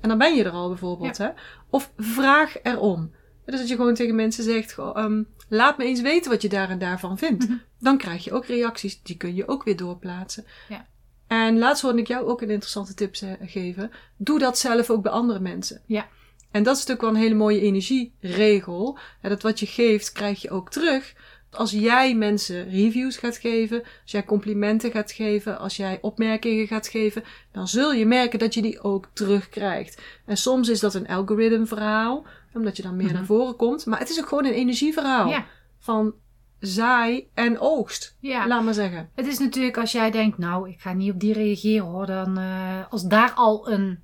En 0.00 0.08
dan 0.08 0.18
ben 0.18 0.34
je 0.34 0.44
er 0.44 0.50
al 0.50 0.68
bijvoorbeeld. 0.68 1.18
Hè? 1.18 1.28
Of 1.70 1.92
vraag 1.96 2.62
erom. 2.62 3.12
Dus 3.44 3.58
dat 3.58 3.68
je 3.68 3.76
gewoon 3.76 3.94
tegen 3.94 4.14
mensen 4.14 4.44
zegt: 4.44 4.78
um, 4.78 5.28
laat 5.48 5.78
me 5.78 5.84
eens 5.84 6.00
weten 6.00 6.30
wat 6.30 6.42
je 6.42 6.48
daar 6.48 6.70
en 6.70 6.78
daarvan 6.78 7.18
vindt. 7.18 7.48
Mhm. 7.48 7.56
Dan 7.78 7.98
krijg 7.98 8.24
je 8.24 8.32
ook 8.32 8.46
reacties, 8.46 9.02
die 9.02 9.16
kun 9.16 9.34
je 9.34 9.48
ook 9.48 9.62
weer 9.64 9.76
doorplaatsen. 9.76 10.44
Ja. 10.68 10.86
En 11.26 11.58
laatst 11.58 11.82
hoorde 11.82 11.98
ik 11.98 12.06
jou 12.06 12.26
ook 12.26 12.42
een 12.42 12.50
interessante 12.50 12.94
tip 12.94 13.16
geven. 13.40 13.90
Doe 14.16 14.38
dat 14.38 14.58
zelf 14.58 14.90
ook 14.90 15.02
bij 15.02 15.12
andere 15.12 15.40
mensen. 15.40 15.82
Ja. 15.86 16.08
En 16.50 16.62
dat 16.62 16.76
is 16.76 16.86
natuurlijk 16.86 17.00
wel 17.00 17.10
een 17.10 17.26
hele 17.26 17.34
mooie 17.34 17.60
energieregel. 17.60 18.98
dat 19.22 19.42
wat 19.42 19.60
je 19.60 19.66
geeft, 19.66 20.12
krijg 20.12 20.42
je 20.42 20.50
ook 20.50 20.70
terug. 20.70 21.14
Als 21.52 21.70
jij 21.70 22.14
mensen 22.14 22.70
reviews 22.70 23.16
gaat 23.16 23.36
geven, 23.36 23.82
als 23.82 24.10
jij 24.12 24.24
complimenten 24.24 24.90
gaat 24.90 25.12
geven, 25.12 25.58
als 25.58 25.76
jij 25.76 25.98
opmerkingen 26.00 26.66
gaat 26.66 26.88
geven, 26.88 27.22
dan 27.52 27.68
zul 27.68 27.92
je 27.92 28.06
merken 28.06 28.38
dat 28.38 28.54
je 28.54 28.62
die 28.62 28.80
ook 28.80 29.08
terugkrijgt. 29.12 30.02
En 30.26 30.36
soms 30.36 30.68
is 30.68 30.80
dat 30.80 30.94
een 30.94 31.08
algoritme 31.08 31.66
verhaal, 31.66 32.24
omdat 32.54 32.76
je 32.76 32.82
dan 32.82 32.96
meer 32.96 33.06
Mhm. 33.06 33.14
naar 33.14 33.24
voren 33.24 33.56
komt. 33.56 33.86
Maar 33.86 33.98
het 33.98 34.10
is 34.10 34.20
ook 34.20 34.28
gewoon 34.28 34.44
een 34.44 34.52
energieverhaal. 34.52 35.28
Ja. 35.28 35.46
Van 35.78 36.14
zaai 36.58 37.28
en 37.34 37.58
oogst, 37.58 38.16
Ja. 38.20 38.46
laat 38.46 38.62
maar 38.64 38.74
zeggen. 38.74 39.10
Het 39.14 39.26
is 39.26 39.38
natuurlijk 39.38 39.78
als 39.78 39.92
jij 39.92 40.10
denkt, 40.10 40.38
nou, 40.38 40.68
ik 40.70 40.80
ga 40.80 40.92
niet 40.92 41.12
op 41.12 41.20
die 41.20 41.32
reageren 41.32 41.86
hoor. 41.86 42.06
Dan, 42.06 42.38
eh, 42.38 42.78
als 42.90 43.02
daar 43.04 43.32
al 43.34 43.70
een, 43.70 43.98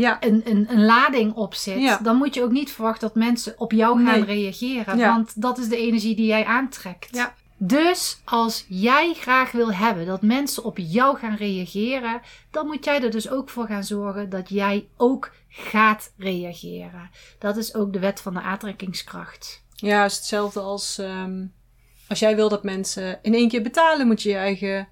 Ja, 0.00 0.16
een, 0.20 0.42
een, 0.44 0.66
een 0.70 0.84
lading 0.84 1.34
op 1.34 1.54
zit, 1.54 1.80
Ja. 1.80 1.98
dan 2.02 2.16
moet 2.16 2.34
je 2.34 2.42
ook 2.42 2.50
niet 2.50 2.72
verwachten 2.72 3.08
dat 3.08 3.16
mensen 3.16 3.54
op 3.58 3.72
jou 3.72 4.04
gaan 4.04 4.20
Nee. 4.20 4.24
reageren. 4.24 4.98
Ja. 4.98 5.08
Want 5.12 5.40
dat 5.42 5.58
is 5.58 5.68
de 5.68 5.76
energie 5.76 6.16
die 6.16 6.26
jij 6.26 6.44
aantrekt. 6.44 7.16
Ja. 7.16 7.34
Dus 7.56 8.20
als 8.24 8.64
jij 8.68 9.14
graag 9.14 9.52
wil 9.52 9.72
hebben 9.72 10.06
dat 10.06 10.22
mensen 10.22 10.64
op 10.64 10.78
jou 10.78 11.18
gaan 11.18 11.36
reageren, 11.36 12.20
dan 12.50 12.66
moet 12.66 12.84
jij 12.84 13.02
er 13.02 13.10
dus 13.10 13.30
ook 13.30 13.48
voor 13.50 13.66
gaan 13.66 13.84
zorgen 13.84 14.30
dat 14.30 14.48
jij 14.48 14.86
ook 14.96 15.30
gaat 15.48 16.12
reageren. 16.16 17.10
Dat 17.38 17.56
is 17.56 17.74
ook 17.74 17.92
de 17.92 17.98
wet 17.98 18.20
van 18.20 18.34
de 18.34 18.40
aantrekkingskracht. 18.40 19.62
Ja, 19.74 20.02
het 20.02 20.10
is 20.10 20.16
hetzelfde 20.16 20.60
als 20.60 20.98
ehm, 20.98 21.44
als 22.08 22.18
jij 22.18 22.36
wil 22.36 22.48
dat 22.48 22.64
mensen 22.64 23.18
in 23.22 23.34
één 23.34 23.48
keer 23.48 23.62
betalen, 23.62 24.06
moet 24.06 24.22
je 24.22 24.28
je 24.28 24.36
eigen 24.36 24.88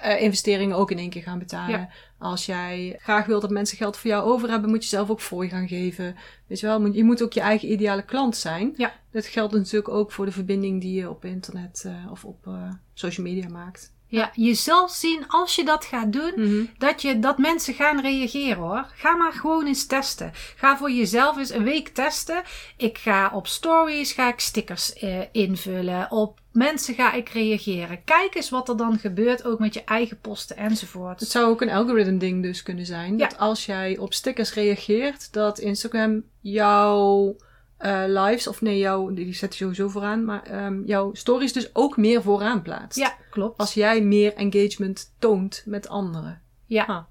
eh, 0.00 0.22
investeringen 0.22 0.76
ook 0.76 0.90
in 0.90 0.98
één 0.98 1.10
keer 1.10 1.22
gaan 1.22 1.38
betalen. 1.38 1.78
Ja. 1.80 1.88
Als 2.18 2.46
jij 2.46 2.96
graag 3.02 3.26
wil 3.26 3.40
dat 3.40 3.50
mensen 3.50 3.76
geld 3.76 3.96
voor 3.96 4.10
jou 4.10 4.30
over 4.30 4.48
hebben, 4.50 4.70
moet 4.70 4.82
je 4.82 4.88
zelf 4.88 5.10
ook 5.10 5.20
voor 5.20 5.44
je 5.44 5.50
gaan 5.50 5.68
geven. 5.68 6.16
Weet 6.46 6.60
je 6.60 6.66
wel, 6.66 6.80
moet- 6.80 6.94
je 6.94 7.04
moet 7.04 7.22
ook 7.22 7.32
je 7.32 7.40
eigen 7.40 7.72
ideale 7.72 8.04
klant 8.04 8.36
zijn. 8.36 8.74
Ja. 8.76 8.92
Dat 9.12 9.26
geldt 9.26 9.52
natuurlijk 9.54 9.88
ook 9.94 10.12
voor 10.12 10.24
de 10.24 10.32
verbinding 10.32 10.80
die 10.80 10.94
je 11.00 11.10
op 11.10 11.24
internet 11.24 11.82
eh, 11.86 12.10
of 12.10 12.24
op 12.24 12.46
eh, 12.46 12.70
social 12.94 13.26
media 13.26 13.48
maakt. 13.48 13.92
Ja, 14.06 14.30
je 14.34 14.54
zal 14.54 14.88
zien 14.88 15.24
als 15.28 15.54
je 15.54 15.64
dat 15.64 15.84
gaat 15.84 16.12
doen, 16.12 16.32
Mhm. 16.36 16.64
dat, 16.78 17.02
je, 17.02 17.18
dat 17.18 17.38
mensen 17.38 17.74
gaan 17.74 18.00
reageren 18.00 18.56
hoor. 18.62 18.86
Ga 18.94 19.16
maar 19.16 19.32
gewoon 19.32 19.66
eens 19.66 19.86
testen. 19.86 20.30
Ga 20.56 20.76
voor 20.76 20.90
jezelf 20.90 21.36
eens 21.36 21.50
een 21.50 21.64
week 21.64 21.88
testen. 21.88 22.42
Ik 22.76 22.98
ga 22.98 23.30
op 23.34 23.46
stories 23.46 24.12
ga 24.12 24.28
ik 24.28 24.40
stickers 24.40 24.92
eh, 24.92 25.18
invullen. 25.32 26.10
Op 26.10 26.39
mensen 26.52 26.94
ga 26.94 27.12
ik 27.12 27.28
reageren. 27.28 28.04
Kijk 28.04 28.34
eens 28.34 28.50
wat 28.50 28.68
er 28.68 28.76
dan 28.76 28.98
gebeurt, 28.98 29.44
ook 29.44 29.58
met 29.58 29.74
je 29.74 29.84
eigen 29.84 30.20
posten 30.20 30.56
enzovoort. 30.56 31.20
Het 31.20 31.28
zou 31.28 31.46
ook 31.50 31.60
een 31.60 31.70
algoritme 31.70 32.16
ding 32.16 32.42
dus 32.42 32.62
kunnen 32.62 32.86
zijn. 32.86 33.18
Ja. 33.18 33.28
Dat 33.28 33.38
als 33.38 33.66
jij 33.66 33.98
op 33.98 34.12
stickers 34.14 34.54
reageert, 34.54 35.32
dat 35.32 35.58
Instagram 35.58 36.22
jouw 36.40 37.36
eh, 37.76 38.02
lives, 38.06 38.46
of 38.46 38.60
nee, 38.60 38.78
jouw, 38.78 39.12
die 39.14 39.34
zet 39.34 39.52
je 39.56 39.58
sowieso 39.64 39.88
vooraan, 39.88 40.24
maar 40.24 40.42
ehm, 40.42 40.82
jouw 40.84 41.14
stories 41.14 41.52
dus 41.52 41.70
ook 41.74 41.96
meer 41.96 42.22
vooraan 42.22 42.62
plaatst. 42.62 42.98
Ja, 42.98 43.14
klopt. 43.30 43.58
Als 43.58 43.74
jij 43.74 44.02
meer 44.02 44.34
engagement 44.34 45.12
toont 45.18 45.62
met 45.66 45.88
anderen. 45.88 46.40
ja. 46.66 46.84
Ah, 46.84 47.02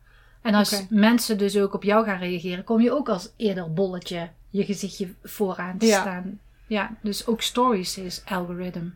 En 0.42 0.54
als 0.54 0.84
mensen 0.90 1.38
dus 1.38 1.58
ook 1.58 1.74
op 1.74 1.84
jou 1.84 2.06
gaan 2.06 2.20
reageren, 2.20 2.64
kom 2.64 2.82
je 2.82 2.92
ook 2.92 3.10
als 3.10 3.30
eerder 3.38 3.74
bolletje 3.74 4.30
je 4.50 4.64
gezichtje 4.66 5.14
vooraan 5.24 5.78
te 5.78 5.86
Ja. 5.86 6.02
staan. 6.02 6.40
Ja, 6.68 6.98
dus 7.02 7.28
ook 7.28 7.42
stories 7.42 7.98
is 7.98 8.22
algoritme. 8.26 8.92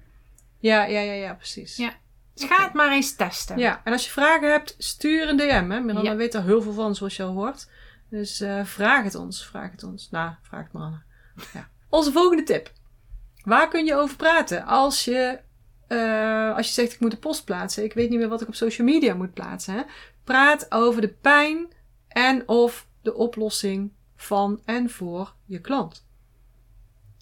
Ja, 0.63 0.84
ja, 0.84 1.00
ja, 1.00 1.13
ja, 1.13 1.34
precies. 1.34 1.75
Ja. 1.75 1.93
Dus 2.34 2.43
ga 2.43 2.63
het 2.63 2.74
maar 2.74 2.91
eens 2.91 3.15
testen. 3.15 3.58
Ja, 3.58 3.82
en 3.84 3.91
als 3.91 4.05
je 4.05 4.12
vragen 4.12 4.51
hebt, 4.51 4.75
stuur 4.77 5.29
een 5.29 5.38
DM. 5.38 5.70
Hè? 5.70 5.79
Miranda 5.79 6.01
Ja. 6.01 6.15
weet 6.15 6.34
er 6.34 6.43
heel 6.43 6.62
veel 6.62 6.74
van, 6.74 6.96
zoals 6.96 7.15
je 7.15 7.24
al 7.24 7.34
hoort. 7.34 7.70
Dus 8.10 8.41
eh, 8.41 8.65
vraag 8.65 9.03
het 9.03 9.15
ons, 9.15 9.46
vraag 9.46 9.72
het 9.72 9.84
ons. 9.84 10.10
Nou, 10.12 10.32
vraag 10.41 10.63
het 10.63 10.74
Miranda. 10.74 11.03
Ja. 11.53 11.70
Onze 11.89 12.12
volgende 12.12 12.43
tip. 12.43 12.72
Waar 13.43 13.67
kun 13.67 13.86
je 13.86 13.96
over 13.96 14.15
praten 14.15 14.65
als 14.65 15.05
je, 15.05 15.39
eh, 15.88 16.55
als 16.55 16.67
je 16.67 16.74
zegt 16.74 16.93
ik 16.93 17.00
moet 17.00 17.13
een 17.13 17.20
post 17.20 17.46
plaatsen. 17.46 17.84
Ik 17.84 17.93
weet 17.93 18.10
niet 18.10 18.20
meer 18.20 18.29
wat 18.29 18.41
ik 18.41 18.48
op 18.48 18.55
social 18.55 18.88
media 18.88 19.13
moet 19.13 19.34
plaatsen. 19.34 19.74
Hè? 19.74 19.82
Praat 20.24 20.72
over 20.72 21.01
de 21.01 21.13
pijn 21.13 21.67
en 22.08 22.48
of 22.48 22.88
de 23.01 23.13
oplossing 23.13 23.91
van 24.15 24.62
en 24.65 24.89
voor 24.89 25.34
je 25.46 25.62
klant. 25.62 26.05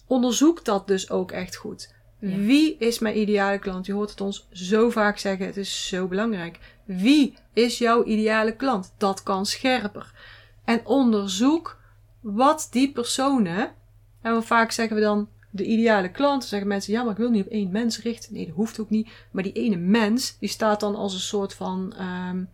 Onderzoek 0.06 0.64
dat 0.64 0.86
dus 0.86 1.10
ook 1.10 1.32
echt 1.32 1.56
goed. 1.56 2.00
Ja. 2.30 2.36
Wie 2.36 2.76
is 2.78 2.98
mijn 2.98 3.18
ideale 3.18 3.58
klant? 3.58 3.86
Je 3.86 3.92
hoort 3.92 4.10
het 4.10 4.20
ons 4.20 4.48
zo 4.52 4.90
vaak 4.90 5.18
zeggen. 5.18 5.46
Het 5.46 5.56
is 5.56 5.88
zo 5.88 6.06
belangrijk. 6.06 6.58
Wie 6.84 7.34
is 7.52 7.78
jouw 7.78 8.04
ideale 8.04 8.56
klant? 8.56 8.94
Dat 8.98 9.22
kan 9.22 9.46
scherper. 9.46 10.12
En 10.64 10.86
onderzoek 10.86 11.80
wat 12.20 12.68
die 12.70 12.92
personen. 12.92 13.70
En 14.22 14.42
vaak 14.42 14.70
zeggen 14.70 14.96
we 14.96 15.02
dan 15.02 15.28
de 15.50 15.64
ideale 15.64 16.10
klant. 16.10 16.40
Dan 16.40 16.48
zeggen 16.48 16.68
mensen, 16.68 16.92
ja, 16.92 17.02
maar 17.02 17.12
ik 17.12 17.18
wil 17.18 17.30
niet 17.30 17.44
op 17.44 17.52
één 17.52 17.70
mens 17.70 18.02
richten. 18.02 18.32
Nee, 18.34 18.46
dat 18.46 18.54
hoeft 18.54 18.80
ook 18.80 18.90
niet. 18.90 19.08
Maar 19.30 19.42
die 19.42 19.52
ene 19.52 19.76
mens, 19.76 20.38
die 20.38 20.48
staat 20.48 20.80
dan 20.80 20.94
als 20.94 21.14
een 21.14 21.20
soort 21.20 21.54
van, 21.54 21.94
ehm, 21.98 22.44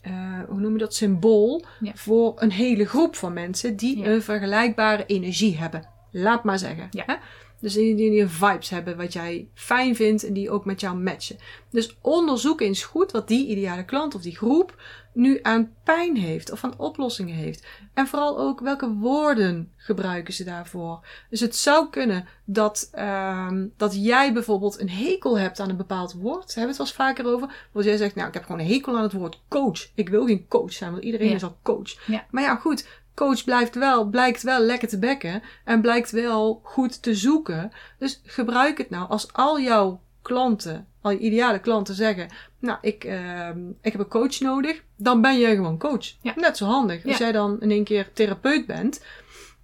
eh, 0.00 0.40
hoe 0.48 0.60
noem 0.60 0.72
je 0.72 0.78
dat, 0.78 0.94
symbool. 0.94 1.64
Ja. 1.80 1.92
Voor 1.94 2.32
een 2.36 2.52
hele 2.52 2.84
groep 2.86 3.16
van 3.16 3.32
mensen 3.32 3.76
die 3.76 3.98
Ja. 3.98 4.06
een 4.06 4.22
vergelijkbare 4.22 5.06
energie 5.06 5.58
hebben. 5.58 5.88
Laat 6.10 6.44
maar 6.44 6.58
zeggen. 6.58 6.86
Ja. 6.90 7.02
Hè? 7.06 7.14
Dus 7.60 7.72
die, 7.72 7.94
die, 7.94 8.10
die 8.10 8.26
vibes 8.26 8.68
hebben 8.70 8.96
wat 8.96 9.12
jij 9.12 9.48
fijn 9.54 9.96
vindt 9.96 10.24
en 10.24 10.32
die 10.32 10.50
ook 10.50 10.64
met 10.64 10.80
jou 10.80 10.96
matchen. 10.96 11.36
Dus 11.70 11.96
onderzoek 12.00 12.60
eens 12.60 12.84
goed 12.84 13.10
wat 13.10 13.28
die 13.28 13.46
ideale 13.48 13.84
klant 13.84 14.14
of 14.14 14.22
die 14.22 14.36
groep 14.36 14.82
nu 15.12 15.38
aan 15.42 15.72
pijn 15.84 16.16
heeft 16.16 16.52
of 16.52 16.64
aan 16.64 16.78
oplossingen 16.78 17.34
heeft. 17.34 17.66
En 17.94 18.06
vooral 18.06 18.38
ook 18.38 18.60
welke 18.60 18.92
woorden 18.92 19.72
gebruiken 19.76 20.34
ze 20.34 20.44
daarvoor. 20.44 21.06
Dus 21.30 21.40
het 21.40 21.56
zou 21.56 21.90
kunnen 21.90 22.28
dat, 22.44 22.88
ehm, 22.92 23.66
dat 23.76 24.04
jij 24.04 24.32
bijvoorbeeld 24.32 24.80
een 24.80 24.90
hekel 24.90 25.38
hebt 25.38 25.60
aan 25.60 25.68
een 25.70 25.76
bepaald 25.76 26.12
woord. 26.12 26.46
Daar 26.46 26.56
hebben 26.56 26.76
we 26.76 26.82
het 26.82 26.96
wel 26.96 27.06
eens 27.06 27.16
vaker 27.16 27.26
over. 27.34 27.68
Want 27.72 27.84
jij 27.84 27.96
zegt, 27.96 28.14
nou 28.14 28.28
ik 28.28 28.34
heb 28.34 28.44
gewoon 28.44 28.60
een 28.60 28.66
hekel 28.72 28.96
aan 28.96 29.02
het 29.02 29.12
woord 29.12 29.42
coach. 29.48 29.88
Ik 29.94 30.08
wil 30.08 30.26
geen 30.26 30.46
coach 30.48 30.72
zijn, 30.72 30.90
want 30.90 31.02
iedereen 31.02 31.28
Ja. 31.28 31.34
is 31.34 31.42
al 31.44 31.58
coach. 31.62 32.06
Ja. 32.06 32.26
Maar 32.30 32.42
ja, 32.42 32.54
goed. 32.56 32.86
Coach 33.18 33.44
blijft 33.44 33.74
wel, 33.74 34.04
blijkt 34.04 34.42
wel 34.42 34.60
lekker 34.60 34.88
te 34.88 34.98
bekken 34.98 35.42
en 35.64 35.80
blijkt 35.80 36.10
wel 36.10 36.60
goed 36.64 37.02
te 37.02 37.14
zoeken. 37.14 37.72
Dus 37.98 38.20
gebruik 38.24 38.78
het 38.78 38.90
nou 38.90 39.08
als 39.08 39.32
al 39.32 39.60
jouw 39.60 40.00
klanten, 40.22 40.86
al 41.00 41.10
je 41.10 41.18
ideale 41.18 41.58
klanten 41.60 41.94
zeggen: 41.94 42.28
Nou, 42.58 42.78
ik, 42.80 43.04
ehm, 43.04 43.68
ik 43.68 43.92
heb 43.92 44.00
een 44.00 44.08
coach 44.08 44.40
nodig, 44.40 44.82
dan 44.96 45.20
ben 45.20 45.38
jij 45.38 45.54
gewoon 45.54 45.78
coach. 45.78 46.14
Ja. 46.22 46.32
Net 46.36 46.56
zo 46.56 46.64
handig. 46.64 47.04
Als 47.04 47.18
Ja. 47.18 47.24
jij 47.24 47.32
dan 47.32 47.60
in 47.60 47.70
één 47.70 47.84
keer 47.84 48.12
therapeut 48.12 48.66
bent, 48.66 49.04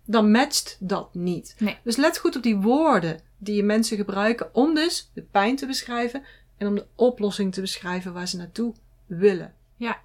dan 0.05 0.31
matcht 0.31 0.77
dat 0.81 1.15
niet. 1.15 1.55
Nee. 1.59 1.79
Dus 1.85 1.97
let 1.97 2.19
goed 2.19 2.37
op 2.37 2.43
die 2.43 2.57
woorden 2.57 3.21
die 3.39 3.57
je 3.57 3.63
mensen 3.63 3.97
gebruiken 3.97 4.55
om 4.55 4.75
dus 4.75 5.11
de 5.15 5.23
pijn 5.23 5.57
te 5.57 5.67
beschrijven 5.67 6.23
en 6.59 6.67
om 6.67 6.75
de 6.75 6.87
oplossing 6.95 7.53
te 7.53 7.61
beschrijven 7.61 8.13
waar 8.13 8.29
ze 8.29 8.37
naartoe 8.37 8.75
willen. 9.07 9.55
Ja. 9.77 10.01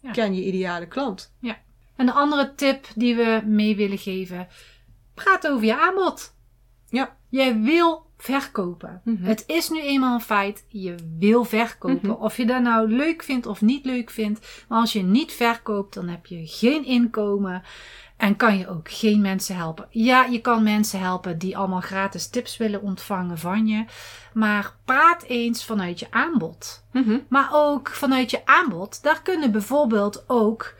Ja. 0.00 0.10
Ken 0.10 0.34
je 0.34 0.44
ideale 0.44 0.86
klant. 0.88 1.32
En 1.40 1.56
de 1.96 2.12
andere 2.12 2.54
tip 2.54 2.86
die 2.94 3.16
we 3.16 3.42
mee 3.44 3.76
willen 3.76 3.98
geven: 3.98 4.48
praat 5.14 5.48
over 5.48 5.64
je 5.64 5.80
aanbod. 5.80 6.34
Ja. 6.88 7.16
Jij 7.28 7.60
wil 7.60 8.06
verkopen. 8.16 9.00
Mhm. 9.04 9.24
Het 9.24 9.44
is 9.46 9.68
nu 9.68 9.80
eenmaal 9.80 10.14
een 10.14 10.20
feit, 10.20 10.64
je 10.68 10.94
wil 11.18 11.44
verkopen. 11.44 12.10
Mhm. 12.10 12.22
Of 12.22 12.36
je 12.36 12.46
dat 12.46 12.62
nou 12.62 12.88
leuk 12.88 13.22
vindt 13.22 13.46
of 13.46 13.60
niet 13.60 13.84
leuk 13.84 14.10
vindt. 14.10 14.64
Maar 14.68 14.80
als 14.80 14.92
je 14.92 15.02
niet 15.02 15.32
verkoopt, 15.32 15.94
dan 15.94 16.08
heb 16.08 16.26
je 16.26 16.46
geen 16.46 16.84
inkomen. 16.84 17.62
En 18.16 18.36
kan 18.36 18.58
je 18.58 18.68
ook 18.68 18.90
geen 18.90 19.20
mensen 19.20 19.56
helpen. 19.56 19.86
Ja, 19.90 20.24
je 20.24 20.40
kan 20.40 20.62
mensen 20.62 21.00
helpen 21.00 21.38
die 21.38 21.56
allemaal 21.56 21.80
gratis 21.80 22.28
tips 22.28 22.56
willen 22.56 22.82
ontvangen 22.82 23.38
van 23.38 23.66
je. 23.66 23.84
Maar 24.32 24.74
praat 24.84 25.22
eens 25.22 25.64
vanuit 25.64 25.98
je 25.98 26.06
aanbod. 26.10 26.84
Mhm. 26.92 27.18
Maar 27.28 27.48
ook 27.52 27.88
vanuit 27.88 28.30
je 28.30 28.46
aanbod, 28.46 29.02
daar 29.02 29.22
kunnen 29.22 29.52
bijvoorbeeld 29.52 30.24
ook 30.26 30.74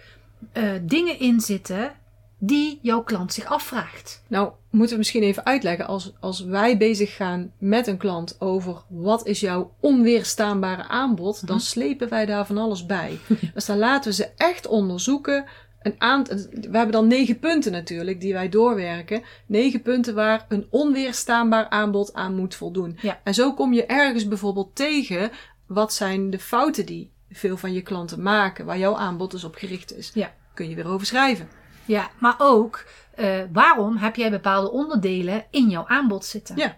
eh, 0.52 0.70
dingen 0.82 1.18
in 1.18 1.40
zitten 1.40 1.92
die 2.38 2.78
jouw 2.82 3.02
klant 3.02 3.32
zich 3.32 3.44
afvraagt. 3.44 4.22
Nou, 4.28 4.50
moeten 4.70 4.92
we 4.92 4.98
misschien 4.98 5.22
even 5.22 5.44
uitleggen. 5.46 5.86
Als, 5.86 6.12
als 6.20 6.40
wij 6.44 6.76
bezig 6.76 7.16
gaan 7.16 7.52
met 7.58 7.86
een 7.86 7.96
klant 7.96 8.40
over 8.40 8.82
wat 8.88 9.26
is 9.26 9.40
jouw 9.40 9.74
onweerstaanbare 9.80 10.88
aanbod, 10.88 11.46
dan 11.46 11.56
Mhm. 11.56 11.64
slepen 11.64 12.08
wij 12.08 12.26
daar 12.26 12.46
van 12.46 12.58
alles 12.58 12.86
bij. 12.86 13.18
Dus 13.54 13.64
dan 13.66 13.78
laten 13.78 14.10
we 14.10 14.16
ze 14.16 14.28
echt 14.36 14.66
onderzoeken. 14.66 15.44
Een 15.82 15.94
aantal, 15.98 16.36
we 16.36 16.60
hebben 16.76 16.90
dan 16.92 17.06
negen 17.06 17.38
punten 17.38 17.72
natuurlijk 17.72 18.20
die 18.20 18.32
wij 18.32 18.48
doorwerken. 18.48 19.22
Negen 19.46 19.82
punten 19.82 20.14
waar 20.14 20.46
een 20.48 20.66
onweerstaanbaar 20.70 21.68
aanbod 21.68 22.14
aan 22.14 22.34
moet 22.34 22.54
voldoen. 22.54 22.98
Ja. 23.00 23.20
En 23.24 23.34
zo 23.34 23.52
kom 23.54 23.72
je 23.72 23.86
ergens 23.86 24.28
bijvoorbeeld 24.28 24.74
tegen 24.76 25.30
wat 25.66 25.92
zijn 25.92 26.30
de 26.30 26.38
fouten 26.38 26.86
die 26.86 27.10
veel 27.34 27.56
van 27.56 27.72
je 27.72 27.82
klanten 27.82 28.22
maken, 28.22 28.64
waar 28.64 28.78
jouw 28.78 28.96
aanbod 28.96 29.30
dus 29.30 29.44
op 29.44 29.54
gericht 29.54 29.96
is. 29.96 30.10
Ja. 30.14 30.32
Kun 30.54 30.68
je 30.68 30.74
weer 30.74 30.88
over 30.88 31.06
schrijven. 31.06 31.48
Ja, 31.84 32.10
maar 32.18 32.34
ook 32.38 32.84
eh, 33.14 33.40
waarom 33.52 33.96
heb 33.96 34.16
jij 34.16 34.30
bepaalde 34.30 34.70
onderdelen 34.70 35.44
in 35.50 35.68
jouw 35.68 35.86
aanbod 35.86 36.24
zitten? 36.24 36.56
Ja. 36.56 36.76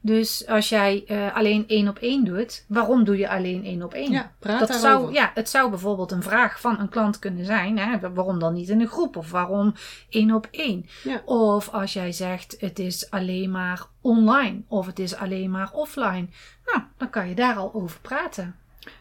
Dus 0.00 0.46
als 0.46 0.68
jij 0.68 1.04
uh, 1.06 1.36
alleen 1.36 1.64
één 1.68 1.88
op 1.88 1.98
één 1.98 2.24
doet, 2.24 2.64
waarom 2.68 3.04
doe 3.04 3.16
je 3.16 3.28
alleen 3.28 3.64
één 3.64 3.82
op 3.82 3.94
één? 3.94 4.10
Ja, 4.12 4.32
praat 4.38 4.58
dat 4.58 4.68
daarover. 4.68 5.00
zou, 5.00 5.12
ja, 5.12 5.30
het 5.34 5.48
zou 5.48 5.70
bijvoorbeeld 5.70 6.12
een 6.12 6.22
vraag 6.22 6.60
van 6.60 6.78
een 6.78 6.88
klant 6.88 7.18
kunnen 7.18 7.44
zijn. 7.44 7.78
Hè? 7.78 7.98
Waarom 8.14 8.38
dan 8.38 8.54
niet 8.54 8.68
in 8.68 8.80
een 8.80 8.88
groep? 8.88 9.16
Of 9.16 9.30
waarom 9.30 9.74
één 10.08 10.34
op 10.34 10.48
één? 10.50 10.86
Ja. 11.04 11.22
Of 11.24 11.68
als 11.68 11.92
jij 11.92 12.12
zegt 12.12 12.56
het 12.58 12.78
is 12.78 13.10
alleen 13.10 13.50
maar 13.50 13.86
online 14.00 14.62
of 14.68 14.86
het 14.86 14.98
is 14.98 15.14
alleen 15.14 15.50
maar 15.50 15.70
offline. 15.72 16.28
Nou, 16.64 16.82
dan 16.96 17.10
kan 17.10 17.28
je 17.28 17.34
daar 17.34 17.56
al 17.56 17.74
over 17.74 18.00
praten. 18.00 18.56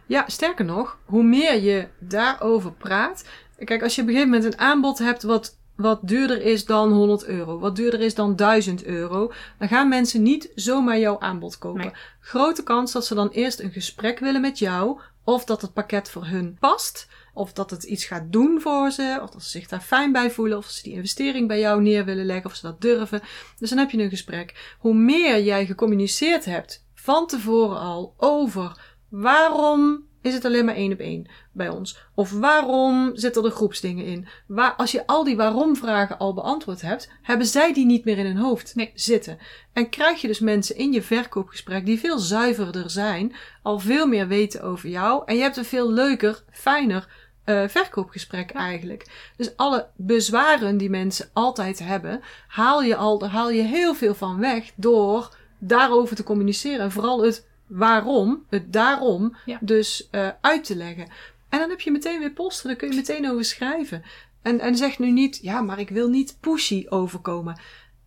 Ja, 0.05 0.23
sterker 0.27 0.65
nog, 0.65 0.97
hoe 1.05 1.23
meer 1.23 1.61
je 1.61 1.87
daarover 1.99 2.71
praat. 2.71 3.25
Kijk, 3.63 3.83
als 3.83 3.95
je 3.95 4.01
op 4.01 4.07
een 4.07 4.13
gegeven 4.13 4.33
moment 4.33 4.53
een 4.53 4.59
aanbod 4.59 4.99
hebt 4.99 5.23
wat 5.23 5.57
wat 5.77 5.99
duurder 6.07 6.41
is 6.41 6.65
dan 6.65 6.91
100 6.91 7.25
euro, 7.25 7.59
wat 7.59 7.75
duurder 7.75 7.99
is 7.99 8.15
dan 8.15 8.35
1000 8.35 8.83
euro, 8.83 9.31
dan 9.59 9.67
gaan 9.67 9.89
mensen 9.89 10.23
niet 10.23 10.51
zomaar 10.55 10.99
jouw 10.99 11.19
aanbod 11.19 11.57
kopen. 11.57 11.81
Nee. 11.81 11.93
Grote 12.19 12.63
kans 12.63 12.91
dat 12.91 13.05
ze 13.05 13.15
dan 13.15 13.29
eerst 13.29 13.59
een 13.59 13.71
gesprek 13.71 14.19
willen 14.19 14.41
met 14.41 14.59
jou, 14.59 14.99
of 15.23 15.45
dat 15.45 15.61
het 15.61 15.73
pakket 15.73 16.09
voor 16.09 16.25
hun 16.25 16.57
past, 16.59 17.07
of 17.33 17.53
dat 17.53 17.69
het 17.69 17.83
iets 17.83 18.05
gaat 18.05 18.31
doen 18.31 18.61
voor 18.61 18.91
ze, 18.91 19.19
of 19.21 19.29
dat 19.29 19.43
ze 19.43 19.49
zich 19.49 19.67
daar 19.67 19.81
fijn 19.81 20.11
bij 20.11 20.31
voelen, 20.31 20.57
of 20.57 20.65
ze 20.69 20.83
die 20.83 20.93
investering 20.93 21.47
bij 21.47 21.59
jou 21.59 21.81
neer 21.81 22.05
willen 22.05 22.25
leggen, 22.25 22.49
of 22.49 22.55
ze 22.55 22.65
dat 22.65 22.81
durven. 22.81 23.21
Dus 23.57 23.69
dan 23.69 23.77
heb 23.77 23.89
je 23.89 23.97
een 23.97 24.09
gesprek. 24.09 24.75
Hoe 24.79 24.93
meer 24.93 25.43
jij 25.43 25.65
gecommuniceerd 25.65 26.45
hebt 26.45 26.85
van 26.95 27.27
tevoren 27.27 27.79
al 27.79 28.13
over 28.17 28.86
waarom 29.09 30.05
is 30.21 30.33
het 30.33 30.45
alleen 30.45 30.65
maar 30.65 30.75
één 30.75 30.91
op 30.91 30.99
één 30.99 31.27
bij 31.51 31.69
ons? 31.69 31.97
Of 32.15 32.31
waarom 32.31 33.11
zitten 33.13 33.43
er 33.43 33.51
groepsdingen 33.51 34.05
in? 34.05 34.27
Waar, 34.47 34.73
als 34.73 34.91
je 34.91 35.07
al 35.07 35.23
die 35.23 35.35
waarom-vragen 35.35 36.17
al 36.17 36.33
beantwoord 36.33 36.81
hebt, 36.81 37.11
hebben 37.21 37.47
zij 37.47 37.73
die 37.73 37.85
niet 37.85 38.05
meer 38.05 38.17
in 38.17 38.25
hun 38.25 38.37
hoofd 38.37 38.75
Nee. 38.75 38.91
zitten. 38.93 39.37
En 39.73 39.89
krijg 39.89 40.21
je 40.21 40.27
dus 40.27 40.39
mensen 40.39 40.75
in 40.75 40.91
je 40.91 41.01
verkoopgesprek 41.01 41.85
die 41.85 41.99
veel 41.99 42.19
zuiverder 42.19 42.89
zijn, 42.89 43.35
al 43.63 43.79
veel 43.79 44.07
meer 44.07 44.27
weten 44.27 44.61
over 44.63 44.89
jou. 44.89 45.23
En 45.25 45.35
je 45.35 45.41
hebt 45.41 45.57
een 45.57 45.65
veel 45.65 45.91
leuker, 45.91 46.43
fijner 46.51 47.07
eh, 47.43 47.63
verkoopgesprek 47.67 48.51
eigenlijk. 48.51 49.31
Dus 49.37 49.57
alle 49.57 49.87
bezwaren 49.95 50.77
die 50.77 50.89
mensen 50.89 51.29
altijd 51.33 51.79
hebben, 51.79 52.21
haal 52.47 52.83
je 52.83 52.95
al, 52.95 53.17
daar 53.17 53.29
haal 53.29 53.49
je 53.49 53.61
heel 53.61 53.93
veel 53.95 54.13
van 54.13 54.39
weg 54.39 54.71
door 54.75 55.35
daarover 55.59 56.15
te 56.15 56.23
communiceren. 56.23 56.79
En 56.79 56.91
vooral 56.91 57.23
het 57.23 57.47
waarom, 57.67 58.45
het 58.49 58.73
daarom, 58.73 59.35
Ja. 59.45 59.57
dus 59.61 60.07
eh, 60.11 60.29
uit 60.41 60.63
te 60.63 60.75
leggen. 60.75 61.07
En 61.49 61.59
dan 61.59 61.69
heb 61.69 61.79
je 61.79 61.91
meteen 61.91 62.19
weer 62.19 62.31
posten, 62.31 62.67
daar 62.67 62.75
kun 62.77 62.89
je 62.89 62.95
meteen 62.95 63.29
over 63.29 63.45
schrijven. 63.45 64.03
En, 64.41 64.59
en 64.59 64.75
zeg 64.77 64.99
nu 64.99 65.11
niet, 65.11 65.39
ja, 65.41 65.61
maar 65.61 65.79
ik 65.79 65.89
wil 65.89 66.09
niet 66.09 66.37
pushy 66.39 66.85
overkomen. 66.89 67.59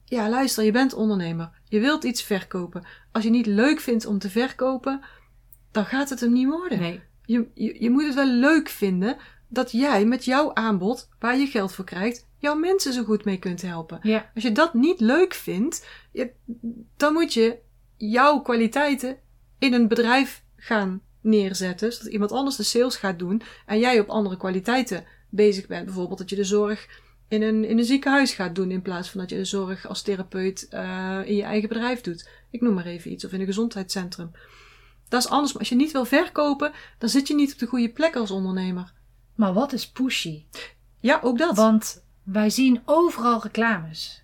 Ja, 0.05 0.29
luister, 0.29 0.64
je 0.64 0.73
bent 0.73 0.95
ondernemer. 0.95 1.50
Je 1.69 1.81
wilt 1.81 2.05
iets 2.05 2.23
verkopen. 2.23 2.85
Als 3.12 3.25
je 3.25 3.31
niet 3.31 3.47
leuk 3.47 3.81
vindt 3.81 4.07
om 4.07 4.19
te 4.19 4.31
verkopen, 4.31 5.00
dan 5.71 5.85
gaat 5.85 6.09
het 6.11 6.21
hem 6.21 6.33
niet 6.33 6.49
worden. 6.49 6.79
Nee. 6.81 7.00
Je, 7.25 7.47
je, 7.55 7.83
je 7.83 7.90
moet 7.90 8.05
het 8.05 8.14
wel 8.14 8.26
leuk 8.26 8.69
vinden 8.69 9.17
dat 9.49 9.71
jij 9.73 10.05
met 10.05 10.25
jouw 10.25 10.55
aanbod, 10.55 11.09
waar 11.19 11.38
je 11.38 11.47
geld 11.47 11.73
voor 11.73 11.85
krijgt, 11.85 12.26
jouw 12.38 12.55
mensen 12.55 12.93
zo 12.93 13.05
goed 13.05 13.25
mee 13.25 13.38
kunt 13.38 13.62
helpen. 13.62 13.99
Ja. 14.02 14.31
Als 14.35 14.45
je 14.45 14.52
dat 14.52 14.75
niet 14.75 15.00
leuk 15.00 15.35
vindt, 15.35 15.87
je- 16.12 16.33
dan 16.97 17.12
moet 17.12 17.35
je 17.35 17.59
jouw 17.97 18.40
kwaliteiten 18.40 19.17
in 19.61 19.73
een 19.73 19.88
bedrijf 19.88 20.43
gaan 20.57 21.00
neerzetten. 21.21 21.93
Zodat 21.93 22.12
iemand 22.12 22.33
anders 22.33 22.57
de 22.57 22.62
sales 22.62 22.97
gaat 22.97 23.19
doen 23.19 23.43
en 23.67 23.79
jij 23.79 24.00
op 24.00 24.09
andere 24.09 24.37
kwaliteiten 24.37 25.05
bezig 25.29 25.67
bent. 25.67 25.85
Bijvoorbeeld 25.85 26.19
dat 26.19 26.31
je 26.31 26.37
de 26.37 26.45
zorg 26.45 26.88
in 27.29 27.43
een, 27.43 27.64
in 27.64 27.79
een 27.79 27.85
ziekenhuis 27.85 28.33
gaat 28.33 28.55
doen 28.55 28.71
in 28.71 28.83
plaats 28.83 29.11
van 29.11 29.21
dat 29.21 29.31
je 29.31 29.37
de 29.37 29.45
zorg 29.45 29.88
als 29.88 30.02
therapeut 30.02 30.69
eh, 30.69 31.19
in 31.25 31.37
je 31.37 31.43
eigen 31.43 31.69
bedrijf 31.69 32.00
doet. 32.00 32.29
Ik 32.50 32.61
noem 32.61 32.75
maar 32.75 32.87
even 32.87 33.12
iets. 33.12 33.25
Of 33.25 33.33
in 33.33 33.40
een 33.40 33.47
gezondheidscentrum. 33.47 34.31
Dat 35.09 35.25
is 35.25 35.29
anders. 35.29 35.52
Maar 35.52 35.61
als 35.61 35.69
je 35.69 35.76
niet 35.76 35.93
wil 35.93 36.05
verkopen, 36.05 36.73
dan 36.99 37.09
zit 37.09 37.29
je 37.29 37.35
niet 37.35 37.52
op 37.52 37.59
de 37.59 37.67
goede 37.67 37.88
plek 37.88 38.17
als 38.17 38.31
ondernemer. 38.31 38.93
Maar 39.35 39.52
wat 39.52 39.73
is 39.73 39.90
pushy? 39.90 40.45
Ja, 41.00 41.21
ook 41.23 41.38
dat. 41.38 41.57
Want 41.57 42.05
wij 42.23 42.50
zien 42.50 42.83
overal 42.85 43.43
reclames. 43.43 44.20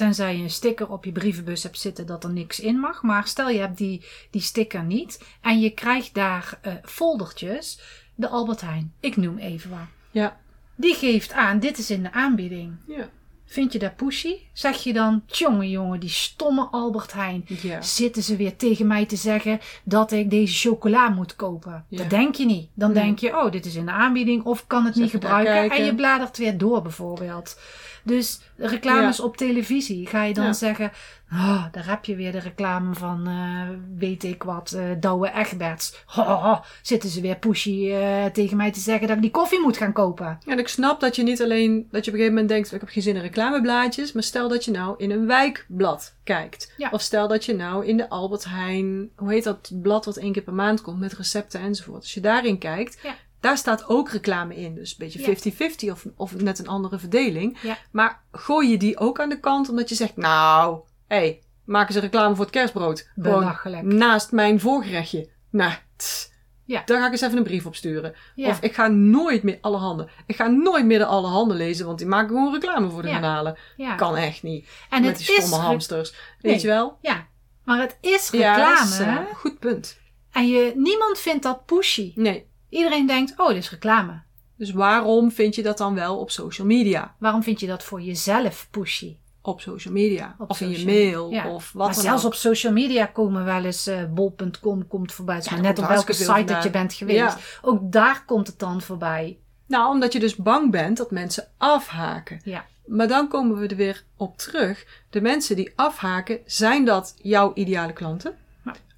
Tenzij 0.00 0.36
je 0.36 0.42
een 0.42 0.50
sticker 0.50 0.88
op 0.90 1.04
je 1.04 1.12
brievenbus 1.12 1.62
hebt 1.62 1.78
zitten 1.78 2.06
dat 2.06 2.24
er 2.24 2.30
niks 2.30 2.60
in 2.60 2.78
mag. 2.78 3.02
Maar 3.02 3.26
stel 3.26 3.48
je 3.48 3.58
hebt 3.58 3.76
die, 3.76 4.04
die 4.30 4.40
sticker 4.40 4.82
niet. 4.82 5.24
En 5.40 5.60
je 5.60 5.70
krijgt 5.70 6.14
daar 6.14 6.58
eh, 6.62 6.72
foldertjes. 6.82 7.80
De 8.14 8.28
Albert 8.28 8.60
Heijn, 8.60 8.92
ik 9.00 9.16
noem 9.16 9.38
even 9.38 9.70
wat. 9.70 9.78
Ja. 10.10 10.40
Die 10.74 10.94
geeft 10.94 11.32
aan, 11.32 11.58
dit 11.58 11.78
is 11.78 11.90
in 11.90 12.02
de 12.02 12.12
aanbieding. 12.12 12.76
Ja. 12.86 13.08
Vind 13.44 13.72
je 13.72 13.78
dat 13.78 13.96
pushy? 13.96 14.34
Zeg 14.52 14.76
je 14.82 14.92
dan, 14.92 15.22
tjonge 15.26 15.70
jongen, 15.70 16.00
die 16.00 16.08
stomme 16.08 16.68
Albert 16.70 17.12
Heijn. 17.12 17.44
Ja. 17.46 17.82
Zitten 17.82 18.22
ze 18.22 18.36
weer 18.36 18.56
tegen 18.56 18.86
mij 18.86 19.06
te 19.06 19.16
zeggen 19.16 19.60
dat 19.84 20.12
ik 20.12 20.30
deze 20.30 20.68
chocola 20.68 21.08
moet 21.08 21.36
kopen? 21.36 21.84
Ja. 21.88 21.98
Dat 21.98 22.10
denk 22.10 22.34
je 22.34 22.46
niet. 22.46 22.68
Dan 22.74 22.92
Nee. 22.92 23.02
denk 23.02 23.18
je, 23.18 23.36
oh, 23.36 23.52
dit 23.52 23.66
is 23.66 23.74
in 23.74 23.84
de 23.84 23.90
aanbieding 23.92 24.44
of 24.44 24.66
kan 24.66 24.84
het 24.84 24.94
niet 24.94 25.10
gebruiken. 25.10 25.76
En 25.76 25.84
je 25.84 25.94
bladert 25.94 26.36
weer 26.36 26.58
door 26.58 26.82
bijvoorbeeld. 26.82 27.56
Dus 28.04 28.40
reclames 28.56 29.20
op 29.20 29.36
televisie 29.36 30.06
ga 30.06 30.22
je 30.24 30.34
dan 30.34 30.44
Ja. 30.44 30.52
zeggen, 30.52 30.92
oh, 31.32 31.64
daar 31.72 31.86
heb 31.86 32.04
je 32.04 32.16
weer 32.16 32.32
de 32.32 32.38
reclame 32.38 32.94
van, 32.94 33.26
eh, 33.26 33.68
weet 33.98 34.24
ik 34.24 34.42
wat, 34.42 34.72
eh 34.72 34.84
Douwe 35.00 35.30
Egberts. 35.34 36.02
Ho, 36.06 36.60
zitten 36.82 37.10
ze 37.10 37.20
weer 37.20 37.36
pushy 37.36 37.90
eh, 37.90 38.24
tegen 38.24 38.56
mij 38.56 38.70
te 38.72 38.80
zeggen 38.80 39.06
dat 39.06 39.16
ik 39.16 39.22
die 39.22 39.30
koffie 39.30 39.60
moet 39.60 39.76
gaan 39.76 39.92
kopen. 39.92 40.38
En 40.46 40.58
ik 40.58 40.68
snap 40.68 41.00
dat 41.00 41.16
je 41.16 41.22
niet 41.22 41.42
alleen, 41.42 41.88
dat 41.90 42.04
je 42.04 42.10
op 42.10 42.16
een 42.16 42.22
gegeven 42.22 42.28
moment 42.32 42.48
denkt, 42.48 42.72
ik 42.72 42.80
heb 42.80 42.88
geen 42.88 43.02
zin 43.02 43.16
in 43.16 43.22
reclameblaadjes, 43.22 44.12
maar 44.12 44.22
stel 44.22 44.48
dat 44.48 44.64
je 44.64 44.70
nou 44.70 44.94
in 44.98 45.10
een 45.10 45.26
wijkblad 45.26 46.14
kijkt. 46.24 46.72
Ja. 46.76 46.88
Of 46.92 47.00
stel 47.00 47.28
dat 47.28 47.44
je 47.44 47.54
nou 47.54 47.86
in 47.86 47.96
de 47.96 48.08
Albert 48.08 48.44
Heijn, 48.44 49.10
hoe 49.16 49.32
heet 49.32 49.44
dat 49.44 49.70
blad 49.82 50.04
wat 50.04 50.16
één 50.16 50.32
keer 50.32 50.42
per 50.42 50.54
maand 50.54 50.80
komt 50.82 50.98
met 51.00 51.12
recepten 51.12 51.60
enzovoort. 51.60 52.00
Als 52.00 52.14
je 52.14 52.20
daarin 52.20 52.58
kijkt. 52.58 52.98
Daar 53.40 53.56
staat 53.58 53.88
ook 53.88 54.10
reclame 54.10 54.56
in. 54.56 54.74
Dus 54.74 54.90
een 54.90 54.96
beetje 54.98 55.20
Ja. 55.20 55.70
50-50 55.88 55.90
of, 55.92 56.06
of 56.16 56.34
net 56.40 56.58
een 56.58 56.68
andere 56.68 56.98
verdeling. 56.98 57.58
Ja. 57.62 57.78
Maar 57.92 58.22
gooi 58.32 58.68
je 58.70 58.76
die 58.76 58.98
ook 58.98 59.20
aan 59.20 59.28
de 59.28 59.40
kant 59.40 59.68
omdat 59.68 59.88
je 59.88 59.94
zegt, 59.94 60.16
nou, 60.16 60.78
hé, 61.06 61.16
hey, 61.16 61.42
maken 61.64 61.94
ze 61.94 62.00
reclame 62.00 62.34
voor 62.34 62.44
het 62.44 62.54
kerstbrood. 62.54 63.08
Belachelijk. 63.14 63.82
naast 63.82 64.32
mijn 64.32 64.60
voorgerechtje. 64.60 65.28
Nou, 65.50 65.72
tss, 65.96 66.30
Ja. 66.64 66.82
daar 66.84 66.98
ga 67.00 67.06
ik 67.06 67.12
eens 67.12 67.20
even 67.20 67.36
een 67.36 67.42
brief 67.42 67.66
op 67.66 67.74
sturen. 67.74 68.14
Ja. 68.34 68.48
Of 68.48 68.60
ik 68.60 68.74
ga 68.74 68.86
nooit 68.88 69.42
meer 69.42 69.58
alle 69.60 69.76
handen. 69.76 70.08
Ik 70.26 70.36
ga 70.36 70.46
nooit 70.46 70.84
meer 70.84 70.98
de 70.98 71.04
alle 71.04 71.26
handen 71.28 71.56
lezen, 71.56 71.86
want 71.86 71.98
die 71.98 72.06
maken 72.06 72.28
gewoon 72.28 72.52
reclame 72.52 72.90
voor 72.90 73.02
de 73.02 73.08
Ja. 73.08 73.14
kanalen. 73.14 73.58
ja. 73.76 73.94
Kan 73.94 74.16
echt 74.16 74.42
niet. 74.42 74.68
en 74.90 75.02
Met 75.02 75.10
het 75.18 75.26
die 75.26 75.40
stomme 75.40 75.56
is 75.56 75.62
hamsters. 75.62 76.14
Weet 76.40 76.60
je 76.60 76.66
wel? 76.68 76.98
Ja, 77.00 77.26
maar 77.64 77.80
het 77.80 77.98
is 78.00 78.28
Ja, 78.30 78.54
reclame. 78.54 78.76
dat 78.78 78.88
is, 78.88 78.98
eh, 78.98 79.16
goed 79.34 79.58
punt. 79.58 79.98
En 80.32 80.48
je, 80.48 80.72
niemand 80.76 81.18
vindt 81.18 81.42
dat 81.42 81.64
pushy. 81.66 82.12
Nee. 82.14 82.48
Iedereen 82.70 83.06
denkt, 83.06 83.34
oh, 83.36 83.48
dit 83.48 83.56
is 83.56 83.70
reclame. 83.70 84.20
Dus 84.56 84.70
waarom 84.70 85.32
vind 85.32 85.54
je 85.54 85.62
dat 85.62 85.78
dan 85.78 85.94
wel 85.94 86.18
op 86.18 86.30
social 86.30 86.66
media? 86.66 87.14
Waarom 87.18 87.42
vind 87.42 87.60
je 87.60 87.66
dat 87.66 87.82
voor 87.82 88.00
jezelf 88.00 88.68
pushy? 88.70 89.16
Op 89.42 89.60
social 89.60 89.94
media. 89.94 90.34
Op 90.38 90.50
of 90.50 90.60
in 90.60 90.70
je 90.70 90.84
mail. 90.84 91.30
Ja. 91.30 91.48
Of 91.48 91.72
wat 91.72 91.86
maar 91.86 91.94
dan 91.94 92.04
zelfs 92.04 92.24
op 92.24 92.34
social 92.34 92.72
media 92.72 93.06
komen 93.06 93.44
wel 93.44 93.64
eens 93.64 93.86
eh, 93.86 94.04
bol.com 94.10 94.88
komt 94.88 95.12
voorbij. 95.12 95.34
Het 95.34 95.44
is 95.44 95.50
Ja, 95.50 95.56
maar 95.56 95.66
net 95.66 95.78
op 95.78 95.86
welke 95.88 96.12
site 96.12 96.44
dat 96.44 96.62
je 96.62 96.70
bent 96.70 96.92
geweest. 96.92 97.18
Ja. 97.18 97.36
Ook 97.62 97.92
daar 97.92 98.24
komt 98.24 98.46
het 98.46 98.58
dan 98.58 98.80
voorbij. 98.80 99.38
Nou, 99.66 99.90
omdat 99.90 100.12
je 100.12 100.20
dus 100.20 100.36
bang 100.36 100.70
bent 100.70 100.96
dat 100.96 101.10
mensen 101.10 101.48
afhaken. 101.56 102.40
Ja. 102.44 102.64
Maar 102.86 103.08
dan 103.08 103.28
komen 103.28 103.58
we 103.58 103.66
er 103.66 103.76
weer 103.76 104.04
op 104.16 104.38
terug. 104.38 104.86
De 105.10 105.20
mensen 105.20 105.56
die 105.56 105.72
afhaken, 105.76 106.38
zijn 106.46 106.84
dat 106.84 107.14
jouw 107.16 107.54
ideale 107.54 107.92
klanten? 107.92 108.34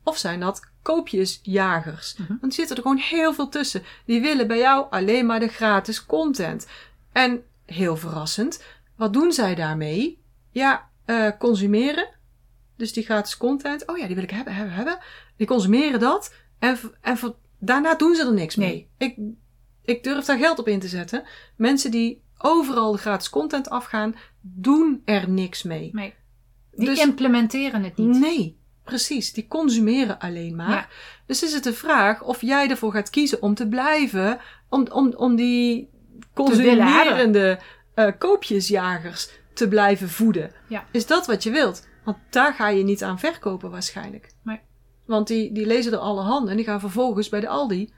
Of 0.05 0.17
zijn 0.17 0.41
dat 0.41 0.71
koopjesjagers? 0.83 2.17
Mhm. 2.17 2.29
Want 2.29 2.43
er 2.43 2.53
zitten 2.53 2.77
er 2.77 2.83
gewoon 2.83 2.97
heel 2.97 3.35
veel 3.35 3.49
tussen. 3.49 3.83
Die 4.05 4.21
willen 4.21 4.47
bij 4.47 4.59
jou 4.59 4.87
alleen 4.91 5.27
maar 5.27 5.41
de 5.41 5.49
gratis 5.49 6.07
content. 6.07 6.67
En 7.13 7.43
heel 7.67 7.97
verrassend, 7.97 8.63
wat 8.97 9.13
doen 9.13 9.33
zij 9.33 9.55
daarmee? 9.55 10.21
Ja, 10.51 10.89
eh, 11.05 11.29
consumeren. 11.39 12.09
Dus 12.77 12.93
die 12.93 13.05
gratis 13.05 13.37
content. 13.37 13.87
Oh 13.89 13.99
ja, 13.99 14.07
die 14.07 14.15
wil 14.15 14.25
ik 14.25 14.31
hebben, 14.31 14.55
hebben, 14.55 14.75
hebben. 14.75 14.99
Die 15.37 15.47
consumeren 15.47 16.01
dat. 16.01 16.35
En, 16.59 16.79
en 17.01 17.19
daarna 17.59 17.95
doen 17.95 18.15
ze 18.15 18.25
er 18.27 18.33
niks 18.33 18.57
mee. 18.57 18.89
Nee. 18.99 19.09
Ik, 19.09 19.35
ik 19.83 20.03
durf 20.03 20.25
daar 20.25 20.39
geld 20.39 20.59
op 20.59 20.69
in 20.69 20.81
te 20.81 20.89
zetten. 20.89 21.25
Mensen 21.57 21.91
die 21.91 22.23
overal 22.39 22.93
de 22.93 22.99
gratis 22.99 23.31
content 23.31 23.71
afgaan, 23.71 24.15
doen 24.41 25.03
er 25.05 25.29
niks 25.29 25.63
mee. 25.63 25.91
Nee. 25.93 26.15
Die 26.73 26.87
Dus- 26.87 27.01
implementeren 27.01 27.85
het 27.85 27.97
niet. 27.97 28.19
Nee, 28.19 28.59
precies. 28.85 29.33
Die 29.33 29.49
consumeren 29.49 30.19
alleen 30.19 30.57
maar. 30.57 30.71
Ja. 30.71 30.87
Dus 31.27 31.43
is 31.43 31.53
het 31.53 31.65
de 31.65 31.73
vraag 31.73 32.23
of 32.23 32.41
jij 32.41 32.69
ervoor 32.71 32.93
gaat 32.93 33.11
kiezen 33.11 33.43
om 33.43 33.55
te 33.55 33.69
blijven, 33.69 34.39
om, 34.69 34.87
om, 34.91 35.13
om 35.17 35.37
die 35.37 35.91
consumerende 36.35 37.59
eh, 37.95 38.07
koopjesjagers 38.19 39.29
te 39.55 39.69
blijven 39.69 40.09
voeden. 40.09 40.53
Ja. 40.69 40.85
Is 40.91 41.07
dat 41.07 41.27
wat 41.27 41.43
je 41.43 41.51
wilt? 41.51 41.89
Want 42.05 42.17
daar 42.31 42.55
ga 42.55 42.69
je 42.69 42.85
niet 42.85 43.03
aan 43.03 43.19
verkopen 43.19 43.71
waarschijnlijk. 43.71 44.33
Nee. 44.43 44.61
Want 45.07 45.27
die, 45.27 45.53
die 45.53 45.67
lezen 45.67 45.93
er 45.93 45.99
alle 45.99 46.21
handen 46.23 46.51
en 46.51 46.57
die 46.57 46.65
gaan 46.65 46.81
vervolgens 46.81 47.29
bij 47.29 47.41
de 47.41 47.49
Aldi 47.49 47.93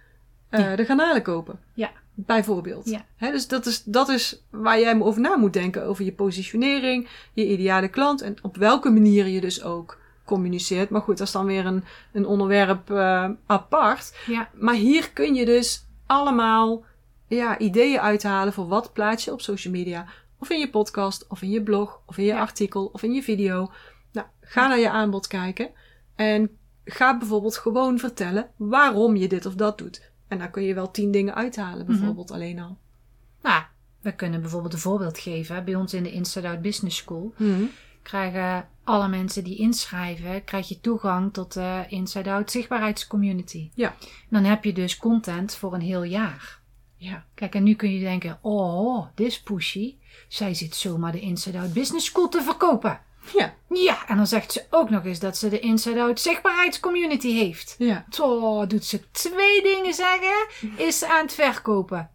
eh, 0.49 0.61
Ja. 0.61 0.77
de 0.77 0.85
garnalen 0.85 1.23
kopen. 1.23 1.61
Ja. 1.75 1.91
Bijvoorbeeld. 2.15 2.91
Ja. 2.91 3.31
Dus 3.31 3.49
dat 3.49 3.67
is, 3.67 3.83
dat 3.85 4.09
is 4.09 4.45
waar 4.51 4.81
jij 4.81 5.01
over 5.01 5.21
na 5.21 5.37
moet 5.37 5.53
denken. 5.53 5.87
Over 5.87 6.05
je 6.05 6.13
positionering, 6.13 7.09
je 7.33 7.47
ideale 7.47 7.89
klant. 7.89 8.21
En 8.21 8.37
op 8.43 8.57
welke 8.57 8.91
manier 8.91 9.27
je 9.27 9.41
dus 9.41 9.63
ook 9.63 9.99
communiceert. 10.25 10.91
Maar 10.91 11.01
goed, 11.01 11.19
dat 11.19 11.27
is 11.27 11.33
dan 11.33 11.47
weer 11.47 11.67
een, 11.67 11.85
een 12.13 12.27
onderwerp 12.27 12.91
uh, 12.91 13.29
apart. 13.47 14.17
Ja. 14.27 14.49
Maar 14.55 14.75
hier 14.75 15.11
kun 15.11 15.35
je 15.35 15.45
dus 15.45 15.87
allemaal 16.07 16.85
ja, 17.27 17.59
ideeën 17.59 18.01
uithalen 18.01 18.53
voor 18.53 18.69
wat 18.69 18.93
plaats 18.93 19.25
je 19.25 19.33
op 19.33 19.41
social 19.41 19.73
media. 19.73 20.07
Of 20.39 20.51
in 20.51 20.59
je 20.59 20.71
podcast, 20.71 21.27
of 21.29 21.43
in 21.43 21.51
je 21.51 21.63
blog, 21.63 22.01
of 22.07 22.19
in 22.19 22.25
je 22.25 22.39
artikel, 22.39 22.91
of 22.93 23.03
in 23.03 23.13
je 23.13 23.23
video. 23.23 23.71
Nou, 24.13 24.27
ga 24.41 24.69
naar 24.69 24.79
je 24.79 24.91
aanbod 24.91 25.27
kijken. 25.27 25.71
En 26.15 26.51
ga 26.85 27.19
bijvoorbeeld 27.19 27.57
gewoon 27.57 27.99
vertellen 27.99 28.51
waarom 28.57 29.17
je 29.17 29.29
dit 29.29 29.47
of 29.47 29.55
dat 29.55 29.79
doet. 29.79 30.13
En 30.29 30.39
dan 30.39 30.51
kun 30.51 30.63
je 30.63 30.75
wel 30.75 30.91
tien 30.91 31.11
dingen 31.11 31.35
uithalen, 31.35 31.87
mhm. 31.87 31.97
bijvoorbeeld 31.97 32.31
alleen 32.31 32.61
al. 32.61 32.79
Nou, 33.43 33.63
we 34.01 34.15
kunnen 34.15 34.41
bijvoorbeeld 34.41 34.73
een 34.73 34.79
voorbeeld 34.79 35.19
geven. 35.19 35.65
Bij 35.65 35.75
ons 35.75 35.95
in 35.95 36.03
de 36.03 36.13
Inside 36.13 36.49
Out 36.49 36.63
Business 36.63 36.97
School 36.97 37.35
mm 37.37 37.71
krijgen 38.05 38.69
alle 38.85 39.09
mensen 39.09 39.45
die 39.45 39.57
inschrijven, 39.57 40.45
krijg 40.45 40.69
je 40.69 40.81
toegang 40.81 41.33
tot 41.33 41.53
de 41.53 41.85
Inside 41.89 42.31
Out 42.31 42.51
zichtbaarheidscommunity. 42.51 43.71
Ja. 43.75 43.95
Dan 44.29 44.45
heb 44.45 44.65
je 44.65 44.73
dus 44.73 44.97
content 44.97 45.55
voor 45.55 45.75
een 45.75 45.81
heel 45.81 46.03
jaar. 46.03 46.61
Ja. 46.97 47.25
Kijk, 47.35 47.55
en 47.55 47.63
nu 47.63 47.75
kun 47.75 47.93
je 47.93 48.01
denken, 48.01 48.39
oh, 48.41 49.07
dit 49.15 49.27
is 49.27 49.43
pushy. 49.43 49.97
Zij 50.29 50.55
zit 50.55 50.75
zomaar 50.75 51.13
de 51.13 51.21
Inside 51.21 51.59
Out 51.59 51.73
Business 51.73 52.07
School 52.07 52.29
te 52.29 52.43
verkopen. 52.43 53.01
Ja. 53.33 53.55
Ja, 53.69 54.09
en 54.09 54.17
dan 54.17 54.27
zegt 54.27 54.53
ze 54.53 54.67
ook 54.71 54.91
nog 54.91 55.05
eens 55.05 55.19
dat 55.19 55.37
ze 55.37 55.49
de 55.49 55.61
Inside 55.61 56.01
Out 56.01 56.21
zichtbaarheidscommunity 56.21 57.33
heeft. 57.33 57.75
Ja. 57.79 58.05
Zo, 58.11 58.67
doet 58.67 58.85
ze 58.85 59.11
twee 59.11 59.63
dingen 59.63 59.95
zeggen, 59.95 60.47
is 60.77 60.99
ze 60.99 61.09
aan 61.09 61.25
het 61.25 61.35
verkopen. 61.35 62.11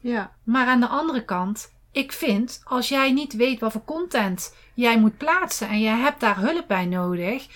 Ja. 0.00 0.36
Maar 0.44 0.66
aan 0.66 0.80
de 0.80 0.88
andere 0.88 1.24
kant, 1.24 1.72
ik 1.96 2.12
vind, 2.12 2.60
als 2.64 2.88
jij 2.88 3.12
niet 3.12 3.36
weet 3.36 3.60
wat 3.60 3.72
voor 3.72 3.84
content 3.84 4.54
jij 4.74 4.98
moet 4.98 5.16
plaatsen 5.16 5.68
en 5.68 5.80
jij 5.80 5.96
hebt 5.96 6.20
daar 6.20 6.38
hulp 6.38 6.64
bij 6.68 6.86
nodig, 6.86 7.46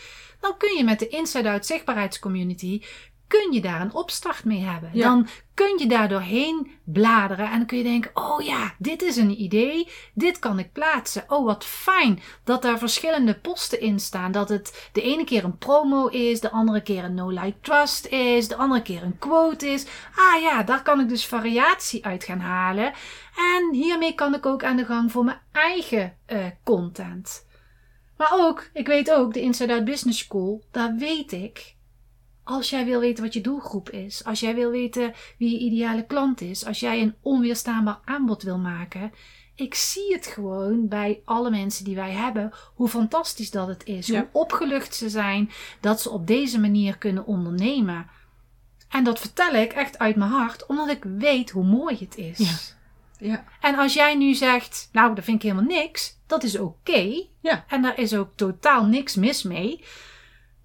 dan 0.40 0.57
kun 0.57 0.76
je 0.76 0.85
met 0.85 0.98
de 0.98 1.09
Inside 1.09 1.50
Out 1.50 1.66
zichtbaarheidscommunity 1.66 2.83
kun 3.31 3.53
je 3.53 3.61
daar 3.61 3.81
een 3.81 3.95
opstart 3.95 4.45
mee 4.45 4.61
hebben. 4.61 4.90
Dan 4.93 5.29
kun 5.55 5.79
je 5.79 5.87
daar 5.87 6.09
doorheen 6.09 6.71
bladeren 6.85 7.51
en 7.51 7.57
dan 7.57 7.66
kun 7.66 7.79
je 7.79 7.85
denken: 7.85 8.11
oh 8.14 8.45
ja, 8.45 8.75
dit 8.79 9.03
is 9.03 9.16
een 9.16 9.43
idee, 9.43 9.88
dit 10.14 10.38
kan 10.38 10.59
ik 10.59 10.73
plaatsen. 10.73 11.25
Oh, 11.29 11.45
wat 11.45 11.64
fijn 11.64 12.21
dat 12.45 12.62
daar 12.62 12.79
verschillende 12.79 13.35
posten 13.35 13.81
in 13.81 14.01
staan. 14.01 14.33
Dat 14.33 14.49
het 14.49 14.88
de 14.93 15.03
ene 15.03 15.25
keer 15.25 15.45
een 15.45 15.59
promo 15.59 16.07
is, 16.07 16.40
de 16.40 16.51
andere 16.51 16.83
keer 16.83 17.05
een 17.05 17.14
no-like 17.14 17.61
trust 17.61 18.07
is, 18.07 18.49
de 18.49 18.57
andere 18.57 18.83
keer 18.83 19.03
een 19.03 19.19
quote 19.19 19.66
is. 19.66 19.87
Ah 20.16 20.43
ja, 20.43 20.62
daar 20.62 20.83
kan 20.83 21.01
ik 21.01 21.09
dus 21.09 21.27
variatie 21.27 22.05
uit 22.05 22.25
gaan 22.25 22.40
halen. 22.40 22.93
En 23.37 23.73
hiermee 23.73 24.14
kan 24.14 24.35
ik 24.35 24.47
ook 24.47 24.64
aan 24.64 24.77
de 24.77 24.85
gang 24.85 25.12
voor 25.12 25.25
mijn 25.25 25.40
eigen 25.53 26.16
uh, 26.27 26.47
content. 26.64 27.47
Maar 28.16 28.33
ook, 28.33 28.71
ik 28.73 28.87
weet 28.87 29.11
ook, 29.11 29.33
de 29.33 29.40
Inside 29.40 29.73
Out 29.73 29.85
Business 29.85 30.19
School, 30.19 30.62
daar 30.71 30.95
weet 30.97 31.33
ik 31.33 31.79
als 32.51 32.71
jij 32.71 32.85
wil 32.85 33.01
weten 33.01 33.25
wat 33.25 33.33
je 33.33 33.41
doelgroep 33.41 33.91
is, 33.91 34.25
als 34.25 34.41
jij 34.41 34.55
wil 34.55 34.71
weten 34.71 35.13
wie 35.39 35.51
je 35.51 35.59
ideale 35.59 36.07
klant 36.07 36.41
is, 36.41 36.67
als 36.67 36.81
jij 36.81 37.03
een 37.03 37.15
onweerstaanbaar 37.21 37.99
aanbod 38.05 38.43
wil 38.43 38.59
maken, 38.59 39.13
ik 39.55 39.75
zie 39.75 40.13
het 40.13 40.27
gewoon 40.27 40.89
bij 40.89 41.21
alle 41.25 41.51
mensen 41.51 41.85
die 41.85 41.95
wij 41.95 42.11
hebben, 42.11 42.53
hoe 42.75 42.89
fantastisch 42.89 43.51
dat 43.51 43.69
het 43.69 43.85
is, 43.85 44.09
hoe 44.09 44.29
opgelucht 44.33 44.95
ze 44.95 45.09
zijn 45.09 45.51
dat 45.81 46.01
ze 46.01 46.11
op 46.11 46.27
deze 46.27 46.61
manier 46.61 46.99
kunnen 46.99 47.27
ondernemen. 47.27 48.07
En 48.89 49.05
dat 49.05 49.21
vertel 49.21 49.55
ik 49.55 49.73
echt 49.73 49.99
uit 49.99 50.17
mijn 50.17 50.31
hart, 50.31 50.67
omdat 50.67 50.89
ik 50.89 51.05
weet 51.05 51.51
hoe 51.51 51.65
mooi 51.65 51.97
het 52.01 52.17
is. 52.17 52.39
Ja. 52.39 52.79
Ja. 53.29 53.45
En 53.61 53.79
als 53.79 53.95
jij 53.95 54.15
nu 54.15 54.35
zegt, 54.35 54.89
nou, 54.93 55.15
dat 55.15 55.25
vind 55.25 55.37
ik 55.37 55.43
helemaal 55.43 55.77
niks, 55.79 56.19
dat 56.27 56.43
is 56.43 56.59
oké. 56.59 57.25
Ja. 57.41 57.65
En 57.69 57.83
daar 57.83 57.99
is 57.99 58.15
ook 58.15 58.33
totaal 58.35 58.85
niks 58.85 59.15
mis 59.15 59.43
mee. 59.43 59.85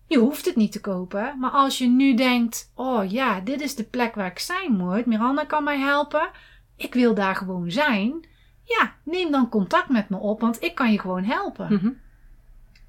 Je 0.08 0.18
hoeft 0.18 0.46
het 0.46 0.56
niet 0.56 0.72
te 0.72 0.82
kopen, 0.82 1.40
maar 1.40 1.52
als 1.52 1.78
je 1.78 1.88
nu 1.88 2.16
denkt: 2.16 2.72
oh 2.76 3.12
ja, 3.12 3.40
dit 3.40 3.62
is 3.62 3.76
de 3.76 3.84
plek 3.84 4.16
waar 4.16 4.32
ik 4.32 4.40
zijn 4.40 4.72
moet, 4.72 5.06
Miranda 5.06 5.46
kan 5.46 5.64
mij 5.64 5.80
helpen, 5.80 6.30
ik 6.76 6.94
wil 6.94 7.14
daar 7.14 7.36
gewoon 7.36 7.72
zijn. 7.72 8.28
Ja, 8.64 8.96
neem 9.04 9.32
dan 9.32 9.50
contact 9.50 9.90
met 9.90 10.10
me 10.10 10.18
op, 10.18 10.42
want 10.42 10.64
ik 10.64 10.76
kan 10.76 10.92
je 10.92 11.00
gewoon 11.00 11.24
helpen. 11.24 11.74
Mhm. 11.74 11.90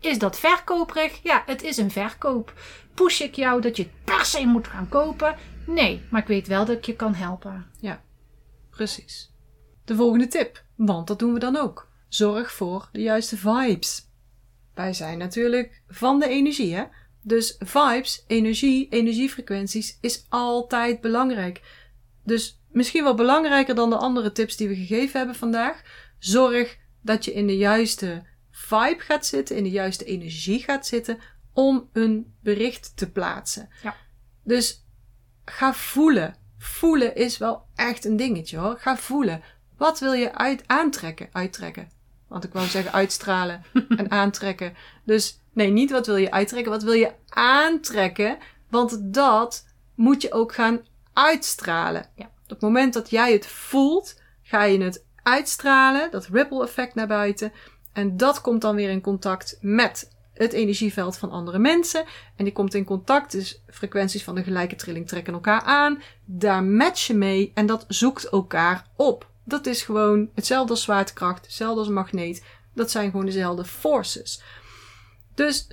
Is 0.01 0.19
dat 0.19 0.39
verkoperig? 0.39 1.23
Ja, 1.23 1.43
het 1.47 1.63
is 1.63 1.77
een 1.77 1.91
verkoop. 1.91 2.53
Push 2.95 3.21
ik 3.21 3.35
jou 3.35 3.61
dat 3.61 3.77
je 3.77 3.83
het 3.83 4.05
per 4.05 4.25
se 4.25 4.47
moet 4.47 4.69
gaan 4.69 4.89
kopen? 4.89 5.37
Nee, 5.67 6.03
maar 6.11 6.21
ik 6.21 6.27
weet 6.27 6.47
wel 6.47 6.65
dat 6.65 6.77
ik 6.77 6.85
je 6.85 6.97
kan 6.97 7.15
helpen. 7.15 7.67
Ja, 7.81 8.03
precies. 8.71 9.35
De 9.85 9.97
volgende 9.97 10.29
tip, 10.29 10.65
want 10.75 11.07
dat 11.07 11.19
doen 11.19 11.33
we 11.33 11.39
dan 11.39 11.57
ook. 11.57 11.89
Zorg 12.09 12.53
voor 12.53 12.89
de 12.93 13.01
juiste 13.01 13.37
vibes. 13.37 14.09
Wij 14.75 14.93
zijn 14.93 15.19
natuurlijk 15.19 15.83
van 15.89 16.21
de 16.21 16.29
energie, 16.29 16.75
hè? 16.75 16.85
Dus 17.27 17.57
vibes, 17.59 18.25
energie, 18.27 18.89
energiefrequenties 18.89 19.99
is 20.01 20.27
altijd 20.29 21.01
belangrijk. 21.01 21.61
Dus 22.25 22.63
misschien 22.71 23.03
wel 23.03 23.15
belangrijker 23.15 23.75
dan 23.75 23.91
de 23.91 23.97
andere 23.97 24.33
tips 24.33 24.57
die 24.57 24.69
we 24.69 24.75
gegeven 24.77 25.19
hebben 25.19 25.37
vandaag. 25.37 25.83
Zorg 26.19 26.77
dat 27.03 27.25
je 27.25 27.33
in 27.33 27.47
de 27.47 27.57
juiste 27.57 28.23
vibe 28.51 28.99
gaat 28.99 29.27
zitten, 29.27 29.57
in 29.57 29.63
de 29.63 29.71
juiste 29.71 30.05
energie 30.05 30.63
gaat 30.63 30.87
zitten 30.87 31.19
om 31.53 31.89
een 31.93 32.35
bericht 32.43 32.97
te 32.97 33.11
plaatsen. 33.11 33.69
Ja. 33.83 33.97
Dus 34.45 34.85
ga 35.45 35.75
voelen. 35.75 36.37
Voelen 36.59 37.15
is 37.15 37.39
wel 37.39 37.67
echt 37.75 38.05
een 38.05 38.17
dingetje 38.17 38.57
hoor. 38.57 38.79
Ga 38.79 38.97
voelen. 38.97 39.43
Wat 39.77 39.99
wil 40.01 40.13
je 40.13 40.35
uit 40.35 40.63
aantrekken? 40.67 41.29
Uittrekken. 41.33 41.91
Want 42.29 42.45
ik 42.45 42.53
wou 42.53 42.67
zeggen 42.67 42.93
uitstralen 42.93 43.63
en 43.97 44.11
aantrekken. 44.11 44.75
Dus 45.05 45.41
Nee, 45.57 45.71
niet 45.71 45.91
wat 45.91 46.07
wil 46.07 46.17
je 46.17 46.31
uittrekken, 46.31 46.73
wat 46.73 46.83
wil 46.83 46.93
je 46.93 47.13
aantrekken? 47.29 48.39
Want 48.71 49.15
dat 49.15 49.67
moet 49.95 50.23
je 50.23 50.33
ook 50.33 50.55
gaan 50.55 50.81
uitstralen. 51.13 52.07
Ja. 52.15 52.25
Op 52.25 52.49
het 52.49 52.61
moment 52.61 52.93
dat 52.93 53.11
jij 53.11 53.33
het 53.33 53.47
voelt, 53.47 54.21
ga 54.43 54.65
je 54.65 54.83
het 54.83 55.05
uitstralen, 55.23 56.11
dat 56.11 56.27
ripple 56.27 56.63
effect 56.63 56.95
naar 56.95 57.07
buiten. 57.07 57.53
En 57.93 58.17
dat 58.17 58.41
komt 58.41 58.61
dan 58.61 58.75
weer 58.77 58.91
in 58.91 59.01
contact 59.01 59.59
met 59.61 60.11
het 60.35 60.53
energieveld 60.53 61.19
van 61.19 61.31
andere 61.31 61.59
mensen. 61.59 62.05
En 62.37 62.45
die 62.45 62.53
komt 62.53 62.75
in 62.75 62.85
contact, 62.85 63.33
dus 63.33 63.63
frequenties 63.69 64.25
van 64.25 64.35
de 64.35 64.43
gelijke 64.43 64.77
trilling 64.77 65.09
trekken 65.09 65.33
elkaar 65.33 65.61
aan. 65.61 66.03
Daar 66.25 66.65
match 66.65 67.07
je 67.07 67.15
mee 67.15 67.51
en 67.55 67.67
dat 67.67 67.85
zoekt 67.89 68.25
elkaar 68.25 68.87
op. 68.97 69.31
Dat 69.45 69.67
is 69.67 69.83
gewoon 69.83 70.29
hetzelfde 70.35 70.71
als 70.71 70.83
zwaartekracht, 70.83 71.45
hetzelfde 71.45 71.81
als 71.81 71.89
magneet. 71.89 72.45
Dat 72.75 72.91
zijn 72.91 73.11
gewoon 73.11 73.27
dezelfde 73.27 73.65
forces. 73.65 74.43
Dus 75.37 75.69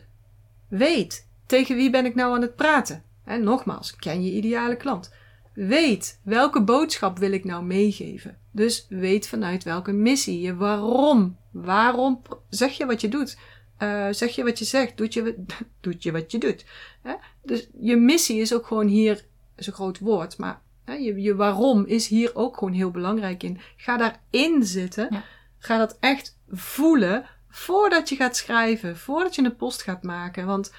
weet 0.67 1.28
tegen 1.45 1.76
wie 1.76 1.89
ben 1.89 2.06
ik 2.06 2.15
nou 2.15 2.36
aan 2.36 2.41
het 2.41 2.56
praten. 2.56 3.04
En 3.26 3.43
nogmaals, 3.43 3.95
ken 3.95 4.23
je 4.23 4.32
ideale 4.32 4.76
klant. 4.76 5.12
Weet 5.54 6.19
welke 6.23 6.62
boodschap 6.62 7.17
wil 7.17 7.32
ik 7.32 7.43
nou 7.43 7.63
meegeven. 7.63 8.38
Dus 8.52 8.86
weet 8.89 9.28
vanuit 9.28 9.63
welke 9.63 9.91
missie 9.91 10.41
je 10.41 10.56
waarom. 10.56 11.38
Waarom 11.52 12.21
zeg 12.49 12.71
je 12.78 12.86
wat 12.86 13.02
je 13.02 13.10
doet? 13.10 13.38
Uh, 13.80 14.08
zeg 14.12 14.36
je 14.36 14.43
wat 14.43 14.60
je 14.60 14.65
zegt? 14.65 14.97
Doet 14.97 15.13
je, 15.13 15.43
doet 15.82 16.04
je 16.04 16.12
wat 16.12 16.32
je 16.32 16.38
doet? 16.38 16.65
Hè? 17.02 17.13
Dus 17.43 17.69
je 17.80 17.95
missie 17.95 18.41
is 18.41 18.54
ook 18.54 18.67
gewoon 18.67 18.88
hier, 18.88 19.26
is 19.56 19.67
een 19.67 19.73
groot 19.73 19.99
woord, 19.99 20.38
maar 20.38 20.62
hè, 20.86 20.93
je, 20.93 21.21
je 21.21 21.36
waarom 21.36 21.86
is 21.86 22.08
hier 22.08 22.36
ook 22.36 22.58
gewoon 22.58 22.73
heel 22.73 22.91
belangrijk 22.91 23.43
in. 23.43 23.60
Ga 23.78 23.97
daarin 23.97 24.63
zitten. 24.63 25.08
Ja. 25.10 25.23
Ga 25.58 25.78
dat 25.78 25.97
echt 25.99 26.38
voelen 26.49 27.26
voordat 27.56 28.10
je 28.10 28.16
gaat 28.16 28.38
schrijven, 28.38 28.98
voordat 28.98 29.36
je 29.36 29.44
een 29.44 29.56
post 29.56 29.82
gaat 29.82 30.04
maken. 30.04 30.46
Want 30.46 30.74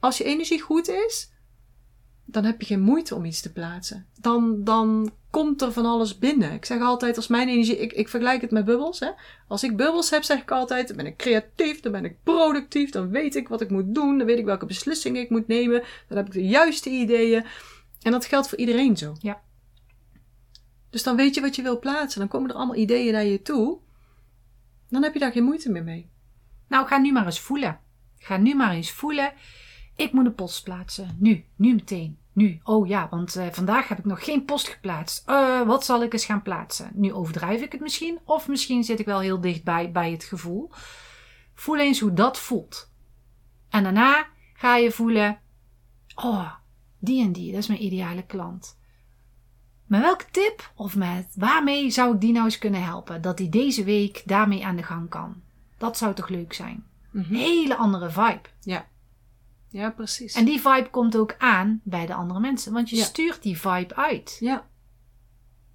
als 0.00 0.18
je 0.18 0.24
energie 0.24 0.60
goed 0.60 0.88
is, 0.88 1.30
dan 2.24 2.44
heb 2.44 2.60
je 2.60 2.66
geen 2.66 2.80
moeite 2.80 3.14
om 3.14 3.24
iets 3.24 3.40
te 3.40 3.52
plaatsen. 3.52 4.06
Dan, 4.20 4.64
dan 4.64 5.12
komt 5.30 5.62
er 5.62 5.72
van 5.72 5.86
alles 5.86 6.18
binnen. 6.18 6.52
Ik 6.52 6.64
zeg 6.64 6.80
altijd, 6.80 7.16
als 7.16 7.26
mijn 7.26 7.48
energie, 7.48 7.78
ik, 7.78 7.92
ik 7.92 8.08
vergelijk 8.08 8.40
het 8.40 8.50
met 8.50 8.64
bubbels. 8.64 9.00
Hè? 9.00 9.10
Als 9.48 9.62
ik 9.62 9.76
bubbels 9.76 10.10
heb, 10.10 10.22
zeg 10.22 10.40
ik 10.40 10.50
altijd, 10.50 10.88
dan 10.88 10.96
ben 10.96 11.06
ik 11.06 11.16
creatief, 11.16 11.80
dan 11.80 11.92
ben 11.92 12.04
ik 12.04 12.22
productief, 12.22 12.90
dan 12.90 13.10
weet 13.10 13.34
ik 13.34 13.48
wat 13.48 13.60
ik 13.60 13.70
moet 13.70 13.94
doen, 13.94 14.18
dan 14.18 14.26
weet 14.26 14.38
ik 14.38 14.44
welke 14.44 14.66
beslissingen 14.66 15.22
ik 15.22 15.30
moet 15.30 15.46
nemen, 15.46 15.82
dan 16.08 16.16
heb 16.16 16.26
ik 16.26 16.32
de 16.32 16.46
juiste 16.46 16.90
ideeën. 16.90 17.44
En 18.02 18.12
dat 18.12 18.24
geldt 18.24 18.48
voor 18.48 18.58
iedereen 18.58 18.96
zo. 18.96 19.16
Ja. 19.18 19.42
Dus 20.90 21.02
dan 21.02 21.16
weet 21.16 21.34
je 21.34 21.40
wat 21.40 21.56
je 21.56 21.62
wil 21.62 21.78
plaatsen. 21.78 22.20
Dan 22.20 22.28
komen 22.28 22.50
er 22.50 22.56
allemaal 22.56 22.76
ideeën 22.76 23.12
naar 23.12 23.24
je 23.24 23.42
toe 23.42 23.80
dan 24.92 25.02
heb 25.02 25.12
je 25.12 25.18
daar 25.18 25.32
geen 25.32 25.44
moeite 25.44 25.70
meer 25.70 25.84
mee. 25.84 26.10
Nou, 26.68 26.86
ga 26.86 26.98
nu 26.98 27.12
maar 27.12 27.24
eens 27.24 27.40
voelen. 27.40 27.80
Ga 28.18 28.36
nu 28.36 28.54
maar 28.54 28.72
eens 28.72 28.90
voelen. 28.90 29.32
Ik 29.96 30.12
moet 30.12 30.26
een 30.26 30.34
post 30.34 30.64
plaatsen. 30.64 31.16
Nu, 31.18 31.44
nu 31.56 31.74
meteen. 31.74 32.18
Nu. 32.32 32.60
Oh 32.62 32.88
ja, 32.88 33.08
want 33.10 33.36
uh, 33.36 33.46
vandaag 33.50 33.88
heb 33.88 33.98
ik 33.98 34.04
nog 34.04 34.24
geen 34.24 34.44
post 34.44 34.68
geplaatst. 34.68 35.28
Uh, 35.28 35.62
wat 35.62 35.84
zal 35.84 36.02
ik 36.02 36.12
eens 36.12 36.24
gaan 36.24 36.42
plaatsen? 36.42 36.90
Nu 36.94 37.12
overdrijf 37.12 37.62
ik 37.62 37.72
het 37.72 37.80
misschien. 37.80 38.18
Of 38.24 38.48
misschien 38.48 38.84
zit 38.84 39.00
ik 39.00 39.06
wel 39.06 39.20
heel 39.20 39.40
dichtbij 39.40 39.90
bij 39.90 40.10
het 40.10 40.24
gevoel. 40.24 40.70
Voel 41.54 41.78
eens 41.78 42.00
hoe 42.00 42.12
dat 42.12 42.38
voelt. 42.38 42.92
En 43.68 43.82
daarna 43.82 44.26
ga 44.54 44.76
je 44.76 44.90
voelen. 44.90 45.40
Oh, 46.14 46.52
die 46.98 47.24
en 47.24 47.32
die, 47.32 47.52
dat 47.52 47.60
is 47.60 47.68
mijn 47.68 47.84
ideale 47.84 48.26
klant. 48.26 48.78
Met 49.92 50.00
welke 50.00 50.24
tip 50.30 50.72
of 50.74 50.96
met 50.96 51.26
waarmee 51.34 51.90
zou 51.90 52.14
ik 52.14 52.20
die 52.20 52.32
nou 52.32 52.44
eens 52.44 52.58
kunnen 52.58 52.84
helpen? 52.84 53.22
Dat 53.22 53.36
die 53.36 53.48
deze 53.48 53.84
week 53.84 54.22
daarmee 54.24 54.66
aan 54.66 54.76
de 54.76 54.82
gang 54.82 55.08
kan. 55.08 55.42
Dat 55.78 55.96
zou 55.98 56.14
toch 56.14 56.28
leuk 56.28 56.52
zijn? 56.52 56.84
Mhm. 57.10 57.34
Hele 57.34 57.76
andere 57.76 58.10
vibe. 58.10 58.40
Ja. 58.60 58.86
Ja, 59.68 59.90
precies. 59.90 60.34
En 60.34 60.44
die 60.44 60.60
vibe 60.60 60.88
komt 60.90 61.16
ook 61.16 61.34
aan 61.38 61.80
bij 61.84 62.06
de 62.06 62.14
andere 62.14 62.40
mensen. 62.40 62.72
Want 62.72 62.90
je 62.90 62.96
stuurt 62.96 63.42
die 63.42 63.60
vibe 63.60 63.96
uit. 63.96 64.36
Ja. 64.40 64.66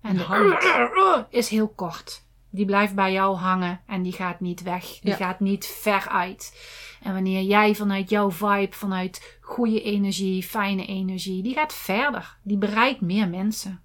En 0.01 0.15
de 0.15 1.25
is 1.29 1.49
heel 1.49 1.67
kort. 1.67 2.25
Die 2.49 2.65
blijft 2.65 2.95
bij 2.95 3.11
jou 3.11 3.35
hangen 3.35 3.81
en 3.85 4.01
die 4.01 4.13
gaat 4.13 4.39
niet 4.39 4.61
weg. 4.61 4.99
Die 4.99 5.13
gaat 5.13 5.39
niet 5.39 5.65
ver 5.65 6.07
uit. 6.09 6.67
En 7.01 7.13
wanneer 7.13 7.41
jij 7.41 7.75
vanuit 7.75 8.09
jouw 8.09 8.31
vibe, 8.31 8.75
vanuit 8.75 9.37
goede 9.41 9.81
energie, 9.81 10.43
fijne 10.43 10.85
energie, 10.85 11.43
die 11.43 11.53
gaat 11.53 11.73
verder. 11.73 12.37
Die 12.43 12.57
bereikt 12.57 13.01
meer 13.01 13.29
mensen. 13.29 13.81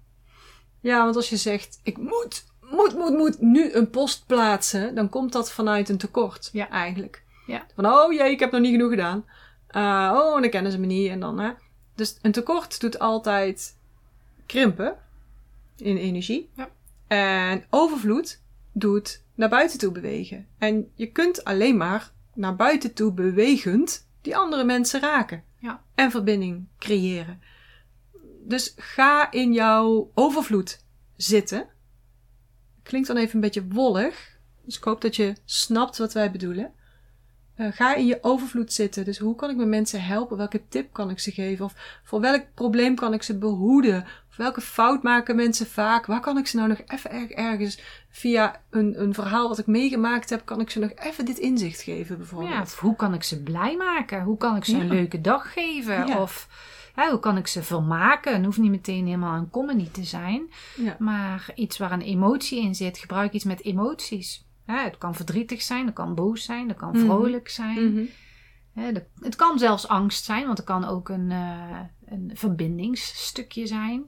Ja, 0.83 1.03
want 1.03 1.15
als 1.15 1.29
je 1.29 1.37
zegt, 1.37 1.79
ik 1.83 1.97
moet, 1.97 2.45
moet, 2.61 2.95
moet, 2.95 3.17
moet 3.17 3.41
nu 3.41 3.73
een 3.73 3.89
post 3.89 4.23
plaatsen, 4.27 4.95
dan 4.95 5.09
komt 5.09 5.31
dat 5.31 5.51
vanuit 5.51 5.89
een 5.89 5.97
tekort. 5.97 6.49
Ja. 6.51 6.69
Eigenlijk. 6.69 7.23
Ja. 7.47 7.65
Van, 7.75 7.85
oh 7.85 8.13
jee, 8.13 8.31
ik 8.31 8.39
heb 8.39 8.51
nog 8.51 8.61
niet 8.61 8.71
genoeg 8.71 8.89
gedaan. 8.89 9.25
Uh, 9.71 10.11
oh, 10.15 10.41
dan 10.41 10.49
kennen 10.49 10.71
ze 10.71 10.79
me 10.79 10.85
niet. 10.85 11.09
En 11.09 11.19
dan, 11.19 11.39
hè. 11.39 11.51
Dus 11.95 12.17
een 12.21 12.31
tekort 12.31 12.79
doet 12.79 12.99
altijd 12.99 13.75
krimpen 14.45 14.95
in 15.77 15.97
energie. 15.97 16.49
Ja. 16.55 16.69
En 17.07 17.65
overvloed 17.69 18.41
doet 18.71 19.23
naar 19.35 19.49
buiten 19.49 19.79
toe 19.79 19.91
bewegen. 19.91 20.47
En 20.57 20.91
je 20.95 21.11
kunt 21.11 21.43
alleen 21.43 21.77
maar 21.77 22.11
naar 22.33 22.55
buiten 22.55 22.93
toe 22.93 23.11
bewegend 23.11 24.07
die 24.21 24.37
andere 24.37 24.63
mensen 24.63 24.99
raken. 24.99 25.43
Ja. 25.57 25.83
En 25.95 26.11
verbinding 26.11 26.65
creëren. 26.77 27.41
Dus 28.45 28.73
ga 28.77 29.31
in 29.31 29.53
jouw 29.53 30.11
overvloed 30.13 30.85
zitten. 31.15 31.67
Klinkt 32.83 33.07
dan 33.07 33.17
even 33.17 33.35
een 33.35 33.41
beetje 33.41 33.67
wollig. 33.67 34.37
Dus 34.65 34.77
ik 34.77 34.83
hoop 34.83 35.01
dat 35.01 35.15
je 35.15 35.35
snapt 35.45 35.97
wat 35.97 36.13
wij 36.13 36.31
bedoelen. 36.31 36.73
Uh, 37.57 37.67
ga 37.71 37.95
in 37.95 38.05
je 38.05 38.17
overvloed 38.21 38.73
zitten. 38.73 39.05
Dus 39.05 39.17
hoe 39.17 39.35
kan 39.35 39.49
ik 39.49 39.55
mijn 39.55 39.69
mensen 39.69 40.03
helpen? 40.03 40.37
Welke 40.37 40.67
tip 40.67 40.93
kan 40.93 41.09
ik 41.09 41.19
ze 41.19 41.31
geven? 41.31 41.65
Of 41.65 42.01
voor 42.03 42.21
welk 42.21 42.43
probleem 42.53 42.95
kan 42.95 43.13
ik 43.13 43.23
ze 43.23 43.37
behoeden? 43.37 44.05
Of 44.29 44.35
welke 44.35 44.61
fout 44.61 45.03
maken 45.03 45.35
mensen 45.35 45.67
vaak? 45.67 46.05
Waar 46.05 46.19
kan 46.19 46.37
ik 46.37 46.47
ze 46.47 46.55
nou 46.55 46.67
nog 46.67 46.81
even 46.87 47.35
ergens 47.35 47.81
via 48.09 48.61
een, 48.69 49.01
een 49.01 49.13
verhaal 49.13 49.47
wat 49.47 49.59
ik 49.59 49.67
meegemaakt 49.67 50.29
heb, 50.29 50.45
kan 50.45 50.61
ik 50.61 50.69
ze 50.69 50.79
nog 50.79 50.91
even 50.95 51.25
dit 51.25 51.37
inzicht 51.37 51.81
geven 51.81 52.17
bijvoorbeeld? 52.17 52.51
Ja, 52.51 52.61
of 52.61 52.79
hoe 52.79 52.95
kan 52.95 53.13
ik 53.13 53.23
ze 53.23 53.43
blij 53.43 53.75
maken? 53.75 54.23
Hoe 54.23 54.37
kan 54.37 54.55
ik 54.55 54.65
ze 54.65 54.77
een 54.77 54.87
leuke 54.87 55.21
dag 55.21 55.53
geven? 55.53 56.17
Of 56.17 56.47
hoe 56.93 57.19
kan 57.19 57.37
ik 57.37 57.47
ze 57.47 57.63
vermaken? 57.63 58.33
Het 58.33 58.45
hoeft 58.45 58.57
niet 58.57 58.71
meteen 58.71 59.05
helemaal 59.05 59.37
een 59.37 59.49
comedy 59.49 59.89
te 59.89 60.03
zijn. 60.03 60.51
Ja. 60.75 60.95
Maar 60.99 61.51
iets 61.55 61.77
waar 61.77 61.91
een 61.91 62.01
emotie 62.01 62.61
in 62.61 62.75
zit. 62.75 62.97
Gebruik 62.97 63.33
iets 63.33 63.43
met 63.43 63.63
emoties. 63.63 64.45
het 64.65 64.97
kan 64.97 65.15
verdrietig 65.15 65.61
zijn, 65.61 65.85
het 65.85 65.95
kan 65.95 66.15
boos 66.15 66.43
zijn, 66.43 66.67
het 66.67 66.77
kan 66.77 66.91
mhm. 66.91 67.05
vrolijk 67.05 67.49
zijn. 67.49 67.93
Mhm. 68.73 68.97
het 69.19 69.35
kan 69.35 69.59
zelfs 69.59 69.87
angst 69.87 70.23
zijn, 70.23 70.45
want 70.45 70.57
het 70.57 70.67
kan 70.67 70.85
ook 70.85 71.09
een, 71.09 71.29
uh, 71.29 71.79
een 72.05 72.31
verbindingsstukje 72.33 73.67
zijn. 73.67 74.03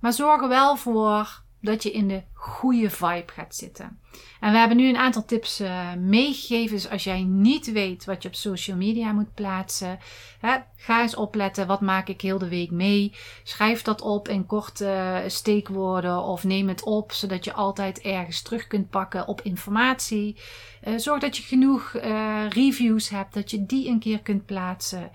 Maar 0.00 0.12
zorg 0.12 0.42
er 0.42 0.48
wel 0.48 0.76
voor 0.76 1.42
dat 1.60 1.82
je 1.82 1.92
in 1.92 2.08
de 2.08 2.22
goede 2.32 2.90
vibe 2.90 3.32
gaat 3.32 3.54
zitten. 3.54 4.00
En 4.40 4.52
we 4.52 4.58
hebben 4.58 4.76
nu 4.76 4.88
een 4.88 4.96
aantal 4.96 5.24
tips 5.24 5.60
uh, 5.60 5.94
meegegeven. 5.94 6.76
Dus 6.76 6.90
als 6.90 7.04
jij 7.04 7.22
niet 7.22 7.72
weet 7.72 8.04
wat 8.04 8.22
je 8.22 8.28
op 8.28 8.34
social 8.34 8.76
media 8.76 9.12
moet 9.12 9.34
plaatsen, 9.34 9.98
hè, 10.40 10.56
ga 10.76 11.02
eens 11.02 11.16
opletten. 11.16 11.66
Wat 11.66 11.80
maak 11.80 12.08
ik 12.08 12.20
heel 12.20 12.38
de 12.38 12.48
week 12.48 12.70
mee? 12.70 13.12
Schrijf 13.42 13.82
dat 13.82 14.00
op 14.00 14.28
in 14.28 14.46
korte 14.46 15.24
steekwoorden 15.26 16.22
of 16.22 16.44
neem 16.44 16.68
het 16.68 16.82
op 16.82 17.12
zodat 17.12 17.44
je 17.44 17.52
altijd 17.52 18.00
ergens 18.00 18.42
terug 18.42 18.66
kunt 18.66 18.90
pakken 18.90 19.26
op 19.26 19.40
informatie. 19.40 20.36
Uh, 20.84 20.98
zorg 20.98 21.20
dat 21.20 21.36
je 21.36 21.42
genoeg 21.42 21.92
reviews 22.48 23.08
hebt, 23.08 23.34
dat 23.34 23.50
je 23.50 23.66
die 23.66 23.88
een 23.88 23.98
keer 23.98 24.20
kunt 24.20 24.46
plaatsen. 24.46 25.10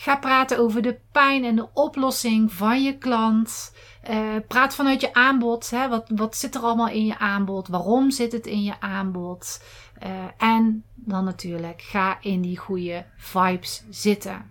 Ga 0.00 0.16
praten 0.16 0.58
over 0.58 0.82
de 0.82 0.98
pijn 1.12 1.44
en 1.44 1.56
de 1.56 1.68
oplossing 1.74 2.52
van 2.52 2.82
je 2.82 2.98
klant. 2.98 3.74
Uh, 4.10 4.34
praat 4.48 4.74
vanuit 4.74 5.00
je 5.00 5.14
aanbod. 5.14 5.70
Hè? 5.70 5.88
Wat, 5.88 6.10
wat 6.14 6.36
zit 6.36 6.54
er 6.54 6.60
allemaal 6.60 6.88
in 6.88 7.06
je 7.06 7.18
aanbod? 7.18 7.68
Waarom 7.68 8.10
zit 8.10 8.32
het 8.32 8.46
in 8.46 8.62
je 8.62 8.80
aanbod? 8.80 9.62
Uh, 10.02 10.08
en 10.36 10.84
dan 10.94 11.24
natuurlijk, 11.24 11.82
ga 11.82 12.18
in 12.20 12.40
die 12.40 12.56
goede 12.56 13.04
vibes 13.16 13.84
zitten. 13.90 14.50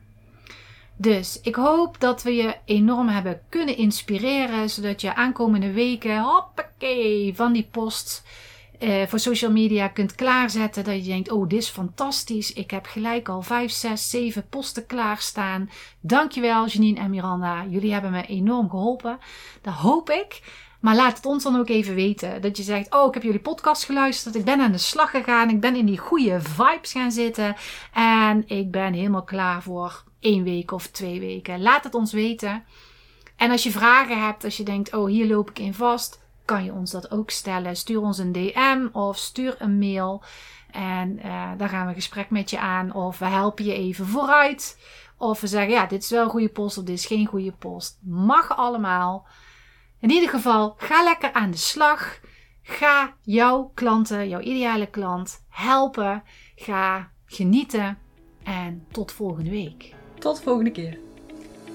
Dus 0.95 1.41
ik 1.41 1.55
hoop 1.55 1.99
dat 1.99 2.23
we 2.23 2.35
je 2.35 2.55
enorm 2.65 3.07
hebben 3.07 3.41
kunnen 3.49 3.77
inspireren, 3.77 4.69
zodat 4.69 5.01
je 5.01 5.15
aankomende 5.15 5.71
weken, 5.71 6.21
hoppakee, 6.21 7.35
van 7.35 7.53
die 7.53 7.67
post 7.71 8.23
uh, 8.79 9.07
voor 9.07 9.19
social 9.19 9.51
media 9.51 9.87
kunt 9.87 10.15
klaarzetten. 10.15 10.83
Dat 10.83 11.05
je 11.05 11.11
denkt, 11.11 11.31
oh, 11.31 11.47
dit 11.47 11.61
is 11.61 11.69
fantastisch. 11.69 12.53
Ik 12.53 12.71
heb 12.71 12.85
gelijk 12.85 13.29
al 13.29 13.41
5, 13.41 13.71
6, 13.71 14.09
7 14.09 14.47
posten 14.49 14.85
klaarstaan. 14.85 15.69
Dankjewel 15.99 16.67
Janine 16.67 16.99
en 16.99 17.09
Miranda. 17.09 17.65
Jullie 17.69 17.93
hebben 17.93 18.11
me 18.11 18.25
enorm 18.25 18.69
geholpen. 18.69 19.19
Dat 19.61 19.73
hoop 19.73 20.09
ik. 20.09 20.41
Maar 20.79 20.95
laat 20.95 21.17
het 21.17 21.25
ons 21.25 21.43
dan 21.43 21.59
ook 21.59 21.69
even 21.69 21.95
weten. 21.95 22.41
Dat 22.41 22.57
je 22.57 22.63
zegt, 22.63 22.93
oh, 22.93 23.07
ik 23.07 23.13
heb 23.13 23.23
jullie 23.23 23.39
podcast 23.39 23.83
geluisterd. 23.83 24.35
Ik 24.35 24.45
ben 24.45 24.59
aan 24.59 24.71
de 24.71 24.77
slag 24.77 25.09
gegaan. 25.09 25.49
Ik 25.49 25.59
ben 25.59 25.75
in 25.75 25.85
die 25.85 25.97
goede 25.97 26.41
vibes 26.41 26.91
gaan 26.91 27.11
zitten. 27.11 27.55
En 27.93 28.43
ik 28.47 28.71
ben 28.71 28.93
helemaal 28.93 29.23
klaar 29.23 29.63
voor 29.63 30.03
één 30.19 30.43
week 30.43 30.71
of 30.71 30.87
twee 30.87 31.19
weken. 31.19 31.61
Laat 31.61 31.83
het 31.83 31.95
ons 31.95 32.11
weten. 32.13 32.63
En 33.35 33.51
als 33.51 33.63
je 33.63 33.71
vragen 33.71 34.25
hebt, 34.25 34.43
als 34.43 34.57
je 34.57 34.63
denkt, 34.63 34.93
oh, 34.93 35.07
hier 35.07 35.27
loop 35.27 35.49
ik 35.49 35.59
in 35.59 35.73
vast 35.73 36.25
kan 36.47 36.63
je 36.63 36.73
ons 36.73 36.91
dat 36.91 37.11
ook 37.11 37.29
stellen. 37.29 37.75
Stuur 37.75 38.01
ons 38.01 38.17
een 38.17 38.31
DM 38.31 38.87
of 38.91 39.17
stuur 39.17 39.55
een 39.57 39.77
mail. 39.77 40.23
En 40.71 41.17
uh, 41.17 41.51
daar 41.57 41.69
gaan 41.69 41.83
we 41.83 41.89
een 41.89 41.95
gesprek 41.95 42.29
met 42.29 42.49
je 42.49 42.59
aan. 42.59 42.93
Of 42.93 43.19
we 43.19 43.25
helpen 43.25 43.65
je 43.65 43.73
even 43.73 44.05
vooruit. 44.05 44.79
Of 45.17 45.41
we 45.41 45.47
zeggen, 45.47 45.71
ja, 45.71 45.85
dit 45.85 46.03
is 46.03 46.09
wel 46.09 46.23
een 46.23 46.29
goede 46.29 46.49
post 46.49 46.77
of 46.77 46.83
dit 46.83 46.95
is 46.95 47.05
geen 47.05 47.25
goede 47.25 47.51
post. 47.51 47.99
Mag 48.03 48.57
allemaal. 48.57 49.27
In 49.99 50.09
ieder 50.09 50.29
geval, 50.29 50.73
ga 50.77 51.03
lekker 51.03 51.33
aan 51.33 51.51
de 51.51 51.57
slag. 51.57 52.19
Ga 52.61 53.13
jouw 53.21 53.71
klanten, 53.73 54.29
jouw 54.29 54.39
ideale 54.39 54.87
klant 54.87 55.45
helpen. 55.49 56.23
Ga 56.55 57.11
genieten. 57.25 57.97
En 58.43 58.85
tot 58.91 59.11
volgende 59.11 59.49
week. 59.49 59.93
Tot 60.19 60.41
volgende 60.41 60.71
keer. 60.71 60.99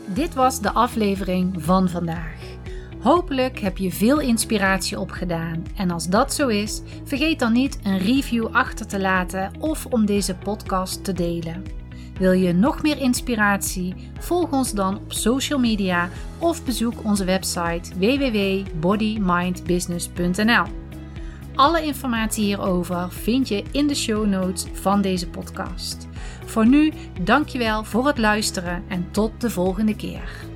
Dit 0.06 0.34
was 0.34 0.60
de 0.60 0.72
aflevering 0.72 1.62
van 1.62 1.88
vandaag. 1.88 2.61
Hopelijk 3.02 3.58
heb 3.58 3.78
je 3.78 3.92
veel 3.92 4.20
inspiratie 4.20 5.00
opgedaan. 5.00 5.62
En 5.76 5.90
als 5.90 6.08
dat 6.08 6.34
zo 6.34 6.48
is, 6.48 6.82
vergeet 7.04 7.38
dan 7.38 7.52
niet 7.52 7.78
een 7.82 7.98
review 7.98 8.46
achter 8.52 8.86
te 8.86 9.00
laten 9.00 9.52
of 9.58 9.86
om 9.86 10.06
deze 10.06 10.34
podcast 10.34 11.04
te 11.04 11.12
delen. 11.12 11.62
Wil 12.18 12.32
je 12.32 12.52
nog 12.52 12.82
meer 12.82 12.98
inspiratie? 12.98 13.94
Volg 14.18 14.52
ons 14.52 14.72
dan 14.72 14.96
op 14.96 15.12
social 15.12 15.58
media 15.58 16.08
of 16.38 16.64
bezoek 16.64 17.04
onze 17.04 17.24
website 17.24 17.98
www.bodymindbusiness.nl. 17.98 20.64
Alle 21.54 21.82
informatie 21.82 22.44
hierover 22.44 23.10
vind 23.10 23.48
je 23.48 23.64
in 23.70 23.86
de 23.86 23.94
show 23.94 24.26
notes 24.26 24.66
van 24.72 25.00
deze 25.00 25.28
podcast. 25.28 26.08
Voor 26.44 26.66
nu, 26.66 26.92
dankjewel 27.22 27.84
voor 27.84 28.06
het 28.06 28.18
luisteren 28.18 28.82
en 28.88 29.08
tot 29.10 29.40
de 29.40 29.50
volgende 29.50 29.96
keer. 29.96 30.50